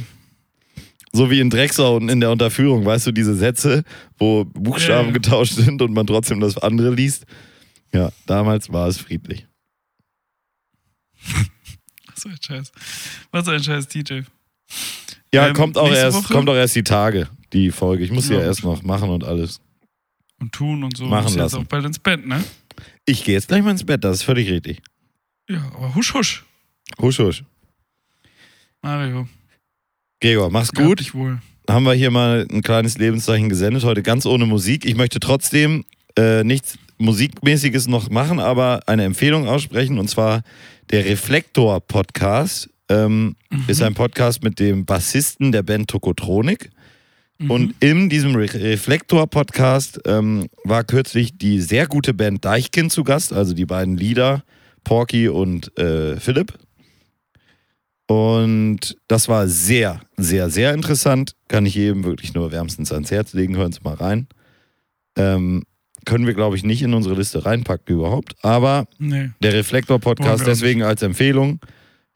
So 1.18 1.32
wie 1.32 1.40
in 1.40 1.50
Drecksau 1.50 1.96
und 1.96 2.10
in 2.10 2.20
der 2.20 2.30
Unterführung, 2.30 2.86
weißt 2.86 3.08
du, 3.08 3.12
diese 3.12 3.36
Sätze, 3.36 3.84
wo 4.20 4.46
Buchstaben 4.46 5.08
Ja, 5.08 5.08
ja. 5.08 5.12
getauscht 5.14 5.54
sind 5.54 5.82
und 5.82 5.92
man 5.92 6.06
trotzdem 6.06 6.40
das 6.40 6.60
andere 6.60 6.94
liest. 6.94 7.26
Ja, 7.92 8.12
damals 8.28 8.72
war 8.72 8.88
es 8.88 9.00
friedlich. 9.00 9.48
Was 12.14 12.22
für 12.24 12.30
ein 12.30 12.38
Scheiß. 12.40 12.72
Was 13.32 13.46
für 13.46 13.54
ein 13.54 13.64
Scheiß, 13.64 13.88
DJ. 13.88 14.20
Ja, 15.34 15.48
Ähm, 15.48 15.54
kommt, 15.56 15.76
auch 15.78 15.90
erst, 15.92 16.18
Woche? 16.18 16.34
kommt 16.34 16.50
auch 16.50 16.56
erst 16.56 16.76
die 16.76 16.84
Tage, 16.84 17.28
die 17.52 17.72
Folge. 17.72 18.04
Ich 18.04 18.12
muss 18.12 18.28
sie 18.28 18.34
Ja, 18.34 18.40
ja 18.42 18.46
gut. 18.46 18.50
erst 18.50 18.64
noch 18.64 18.84
machen 18.84 19.10
und 19.10 19.24
alles. 19.24 19.60
Und 20.40 20.52
tun 20.52 20.84
und 20.84 20.96
so. 20.96 21.06
Machen 21.06 21.28
jetzt 21.30 21.36
lassen. 21.38 21.56
auch 21.58 21.64
bald 21.66 21.86
ins 21.86 21.98
Bett, 22.00 22.26
ne? 22.28 22.44
Ich 23.06 23.24
gehe 23.24 23.34
jetzt 23.34 23.48
gleich 23.48 23.64
mal 23.64 23.72
ins 23.72 23.84
Bett, 23.84 24.04
das 24.04 24.18
ist 24.18 24.24
völlig 24.24 24.50
richtig. 24.52 24.82
Ja, 25.50 25.64
aber 25.74 25.96
husch, 25.96 26.14
husch. 26.14 26.46
Husch, 27.02 27.18
husch. 27.20 27.44
Mario. 28.84 29.28
Gregor, 30.22 30.50
mach's 30.50 30.72
Gut. 30.72 31.00
Dich 31.00 31.14
wohl. 31.14 31.40
Haben 31.70 31.84
wir 31.84 31.94
hier 31.94 32.12
mal 32.12 32.48
ein 32.50 32.62
kleines 32.62 32.98
Lebenszeichen 32.98 33.50
gesendet, 33.50 33.84
heute 33.84 34.02
ganz 34.02 34.26
ohne 34.26 34.46
Musik. 34.46 34.86
Ich 34.86 34.96
möchte 34.96 35.20
trotzdem 35.20 35.84
äh, 36.18 36.44
nichts 36.44 36.78
Musikmäßiges 36.98 37.88
noch 37.88 38.10
machen, 38.10 38.40
aber 38.40 38.80
eine 38.88 39.04
Empfehlung 39.04 39.48
aussprechen 39.48 40.00
und 40.00 40.10
zwar 40.10 40.42
der 40.90 41.06
Reflektor 41.06 41.82
Podcast. 41.82 42.70
Ähm, 42.90 43.36
Mhm. 43.50 43.64
Ist 43.68 43.82
ein 43.82 43.94
Podcast 43.94 44.44
mit 44.44 44.60
dem 44.60 44.86
Bassisten 44.86 45.52
der 45.52 45.64
Band 45.64 45.90
Tokotronik. 45.90 46.70
Mhm. 47.38 47.52
Und 47.52 47.76
in 47.80 48.10
diesem 48.10 48.36
Re 48.36 48.52
Reflektor-Podcast 48.54 50.02
ähm, 50.06 50.48
war 50.64 50.84
kürzlich 50.84 51.38
die 51.38 51.62
sehr 51.62 51.88
gute 51.88 52.14
Band 52.14 52.44
Deichkind 52.44 52.92
zu 52.92 53.04
Gast, 53.04 53.32
also 53.32 53.54
die 53.54 53.66
beiden 53.66 53.96
Lieder, 53.96 54.44
Porky 54.84 55.30
und 55.30 55.78
äh, 55.78 56.20
Philipp. 56.20 56.54
Und 58.08 58.96
das 59.08 59.28
war 59.28 59.48
sehr, 59.48 60.00
sehr, 60.16 60.50
sehr 60.50 60.74
interessant. 60.74 61.34
Kann 61.50 61.66
ich 61.66 61.76
jedem 61.76 62.04
wirklich 62.06 62.34
nur 62.34 62.52
wärmstens 62.52 62.92
ans 62.92 63.12
Herz 63.12 63.34
legen. 63.34 63.56
Hören 63.58 63.72
Sie 63.74 63.80
mal 63.84 63.96
rein. 63.96 64.28
Ähm, 65.18 65.64
können 66.06 66.26
wir, 66.26 66.34
glaube 66.34 66.56
ich, 66.56 66.64
nicht 66.64 66.82
in 66.82 66.94
unsere 66.94 67.16
Liste 67.16 67.46
reinpacken 67.46 67.94
überhaupt. 67.96 68.36
Aber 68.42 68.88
Nee. 68.98 69.32
der 69.42 69.54
Reflektor-Podcast 69.54 70.48
deswegen 70.48 70.84
als 70.84 71.02
Empfehlung 71.02 71.60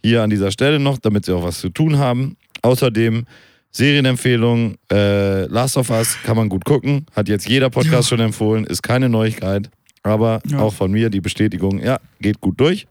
hier 0.02 0.24
an 0.24 0.30
dieser 0.30 0.52
Stelle 0.52 0.80
noch, 0.80 0.98
damit 0.98 1.26
Sie 1.26 1.36
auch 1.36 1.44
was 1.44 1.60
zu 1.60 1.70
tun 1.70 1.98
haben. 1.98 2.38
Außerdem 2.62 3.26
Serienempfehlung, 3.72 4.76
äh, 4.92 5.46
Last 5.48 5.76
of 5.78 5.90
Us 5.90 6.18
kann 6.24 6.38
man 6.38 6.48
gut 6.50 6.64
gucken. 6.66 7.06
Hat 7.16 7.28
jetzt 7.28 7.48
jeder 7.50 7.70
Podcast 7.70 8.10
schon 8.10 8.20
empfohlen, 8.20 8.66
ist 8.66 8.82
keine 8.82 9.10
Neuigkeit. 9.10 9.70
Aber 10.04 10.42
Ja. 10.48 10.60
auch 10.60 10.74
von 10.74 10.92
mir 10.92 11.10
die 11.10 11.22
Bestätigung, 11.22 11.80
ja, 11.84 12.00
geht 12.22 12.40
gut 12.42 12.60
durch. 12.60 12.88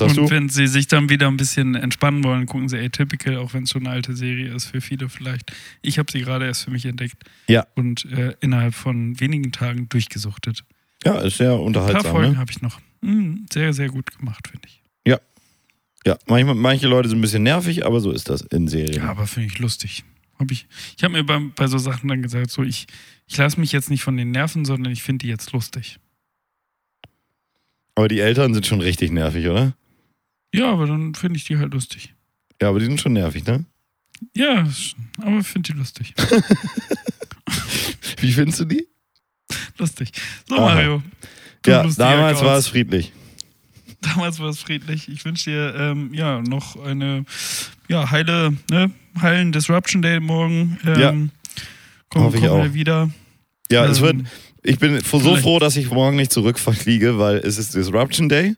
Was 0.00 0.08
hast 0.10 0.18
Und 0.18 0.26
du? 0.26 0.30
wenn 0.30 0.48
Sie 0.48 0.66
sich 0.66 0.86
dann 0.88 1.08
wieder 1.08 1.28
ein 1.28 1.36
bisschen 1.36 1.74
entspannen 1.74 2.22
wollen, 2.24 2.46
gucken 2.46 2.68
Sie 2.68 2.78
Atypical, 2.78 3.36
auch 3.38 3.54
wenn 3.54 3.64
es 3.64 3.70
schon 3.70 3.86
eine 3.86 3.94
alte 3.94 4.14
Serie 4.16 4.54
ist, 4.54 4.66
für 4.66 4.80
viele 4.80 5.08
vielleicht. 5.08 5.52
Ich 5.82 5.98
habe 5.98 6.10
sie 6.12 6.20
gerade 6.20 6.46
erst 6.46 6.64
für 6.64 6.70
mich 6.70 6.84
entdeckt 6.86 7.22
Ja. 7.48 7.66
und 7.74 8.04
äh, 8.12 8.34
innerhalb 8.40 8.74
von 8.74 9.18
wenigen 9.20 9.52
Tagen 9.52 9.88
durchgesuchtet. 9.88 10.64
Ja, 11.04 11.18
ist 11.20 11.36
sehr 11.38 11.50
Ein 11.50 11.56
paar 11.58 11.62
unterhaltsam. 11.66 12.12
Folgen 12.12 12.32
Ne? 12.32 12.38
habe 12.38 12.50
ich 12.50 12.62
noch. 12.62 12.80
Hm, 13.02 13.46
sehr, 13.52 13.72
sehr 13.74 13.88
gut 13.88 14.16
gemacht, 14.18 14.48
finde 14.48 14.66
ich. 14.68 14.80
Ja, 16.06 16.18
manchmal, 16.26 16.54
manche 16.54 16.86
Leute 16.86 17.08
sind 17.08 17.16
ein 17.16 17.22
bisschen 17.22 17.44
nervig, 17.44 17.86
aber 17.86 17.98
so 17.98 18.10
ist 18.10 18.28
das 18.28 18.42
in 18.42 18.68
Serien. 18.68 18.92
Ja, 19.02 19.08
aber 19.08 19.26
finde 19.26 19.46
ich 19.46 19.58
lustig. 19.58 20.04
Hab 20.38 20.50
ich 20.50 20.66
ich 20.98 21.02
habe 21.02 21.14
mir 21.14 21.24
bei, 21.24 21.38
bei 21.56 21.66
so 21.66 21.78
Sachen 21.78 22.08
dann 22.08 22.20
gesagt, 22.20 22.50
so 22.50 22.62
ich, 22.62 22.86
ich 23.26 23.38
lasse 23.38 23.58
mich 23.58 23.72
jetzt 23.72 23.88
nicht 23.88 24.02
von 24.02 24.14
den 24.14 24.30
Nerven, 24.30 24.66
sondern 24.66 24.92
ich 24.92 25.02
finde 25.02 25.22
die 25.24 25.30
jetzt 25.30 25.52
lustig. 25.52 25.98
Aber 27.94 28.08
die 28.08 28.20
Eltern 28.20 28.52
sind 28.52 28.66
schon 28.66 28.82
richtig 28.82 29.12
nervig, 29.12 29.46
oder? 29.48 29.74
Ja, 30.54 30.70
aber 30.72 30.86
dann 30.86 31.14
finde 31.14 31.36
ich 31.36 31.44
die 31.44 31.58
halt 31.58 31.74
lustig. 31.74 32.14
Ja, 32.62 32.68
aber 32.68 32.78
die 32.78 32.86
sind 32.86 33.00
schon 33.00 33.14
nervig, 33.14 33.44
ne? 33.46 33.64
Ja, 34.34 34.66
aber 35.20 35.42
finde 35.42 35.72
die 35.72 35.78
lustig. 35.78 36.14
Wie 38.20 38.32
findest 38.32 38.60
du 38.60 38.64
die? 38.64 38.86
lustig. 39.78 40.10
So, 40.48 40.56
Aha. 40.56 40.74
Mario. 40.74 41.02
Ja, 41.66 41.86
damals 41.96 42.42
war 42.42 42.58
es 42.58 42.68
friedlich. 42.68 43.12
Damals 44.00 44.38
war 44.38 44.48
es 44.48 44.60
friedlich. 44.60 45.08
Ich 45.08 45.24
wünsche 45.24 45.50
dir 45.50 45.74
ähm, 45.76 46.12
ja 46.14 46.40
noch 46.42 46.76
eine 46.82 47.24
ja, 47.88 48.10
heile, 48.10 48.54
ne, 48.70 48.90
heilen 49.20 49.52
Disruption 49.52 50.02
Day 50.02 50.20
morgen. 50.20 50.78
Ähm, 50.84 51.00
Ja. 51.00 51.12
Komm, 52.10 52.22
Hoffe 52.24 52.38
ich 52.38 52.48
auch. 52.48 52.72
wieder. 52.74 53.10
Ja, 53.70 53.86
es 53.86 54.00
wird, 54.00 54.14
Ähm, 54.14 54.26
ich 54.62 54.78
bin 54.78 55.00
so 55.00 55.36
froh, 55.36 55.58
dass 55.58 55.76
ich 55.76 55.90
morgen 55.90 56.16
nicht 56.16 56.32
zurückfliege, 56.32 57.18
weil 57.18 57.36
es 57.38 57.58
ist 57.58 57.74
Disruption 57.74 58.28
Day. 58.28 58.54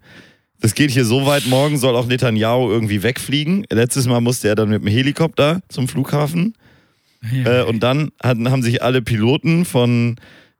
Das 0.61 0.74
geht 0.74 0.90
hier 0.90 1.04
so 1.04 1.26
weit, 1.26 1.46
morgen 1.46 1.76
soll 1.78 1.96
auch 1.96 2.07
Netanyahu 2.07 2.70
irgendwie 2.70 3.02
wegfliegen. 3.02 3.66
Letztes 3.70 4.07
Mal 4.07 4.20
musste 4.20 4.48
er 4.48 4.54
dann 4.54 4.70
mit 4.70 4.82
dem 4.82 4.88
Helikopter 4.88 5.61
zum 5.68 5.86
Flughafen. 5.88 6.54
ja, 7.30 7.61
Äh, 7.61 7.64
und 7.64 7.80
dann 7.80 8.11
hatten, 8.22 8.50
haben 8.50 8.62
sich 8.62 8.82
alle 8.82 9.02
Piloten 9.02 9.64
von 9.64 10.16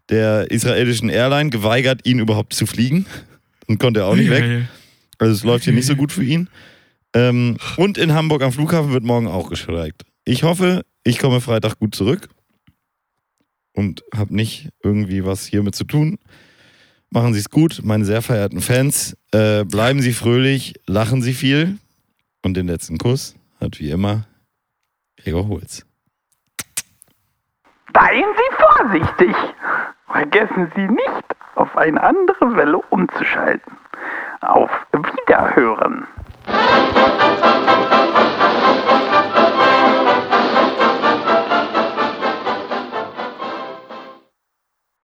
der 0.09 0.51
israelischen 0.51 1.09
Airline 1.09 1.51
geweigert, 1.51 2.07
ihn 2.07 2.18
überhaupt 2.18 2.53
zu 2.53 2.66
fliegen. 2.66 3.07
Und 3.66 3.78
konnte 3.78 4.01
er 4.01 4.07
auch 4.07 4.14
nicht 4.14 4.30
weg. 4.30 4.42
Geil. 4.42 4.68
Also 5.18 5.34
es 5.34 5.42
läuft 5.44 5.64
hier 5.64 5.72
nicht 5.72 5.86
so 5.86 5.97
gut 5.97 6.12
für 6.12 6.22
ihn. 6.22 6.49
Ähm, 7.14 7.57
und 7.76 7.99
in 7.99 8.12
Hamburg 8.12 8.42
am 8.42 8.53
Flughafen 8.53 8.92
wird 8.92 9.03
morgen 9.03 9.26
auch 9.26 9.49
gestreikt. 9.49 10.03
Ich 10.24 10.42
hoffe, 10.42 10.84
ich 11.05 11.18
komme 11.18 11.40
Freitag 11.40 11.78
gut 11.78 11.94
zurück 11.94 12.28
und 13.72 14.03
habe 14.14 14.34
nicht 14.34 14.68
irgendwie 14.82 15.24
was 15.24 15.47
hiermit 15.47 15.74
zu 15.74 15.84
tun. 15.84 16.18
Machen 17.11 17.32
Sie 17.34 17.40
es 17.40 17.51
gut, 17.51 17.80
meine 17.84 18.05
sehr 18.05 18.20
verehrten 18.22 18.61
Fans. 18.61 19.16
Äh, 19.37 19.64
bleiben 19.64 20.01
Sie 20.01 20.14
fröhlich, 20.14 20.80
lachen 20.87 21.20
Sie 21.20 21.34
viel. 21.34 21.76
Und 22.43 22.55
den 22.55 22.68
letzten 22.68 22.97
Kuss 22.97 23.37
hat 23.61 23.78
wie 23.78 23.91
immer 23.91 24.24
Gregor 25.18 25.47
Holz. 25.49 25.84
Seien 27.93 28.24
Sie 28.39 28.57
vorsichtig. 28.57 29.37
Vergessen 30.07 30.72
Sie 30.74 30.89
nicht, 30.89 31.24
auf 31.55 31.76
eine 31.76 32.03
andere 32.03 32.57
Welle 32.57 32.78
umzuschalten. 32.89 33.76
Auf 34.41 34.70
Wiederhören. 34.93 36.07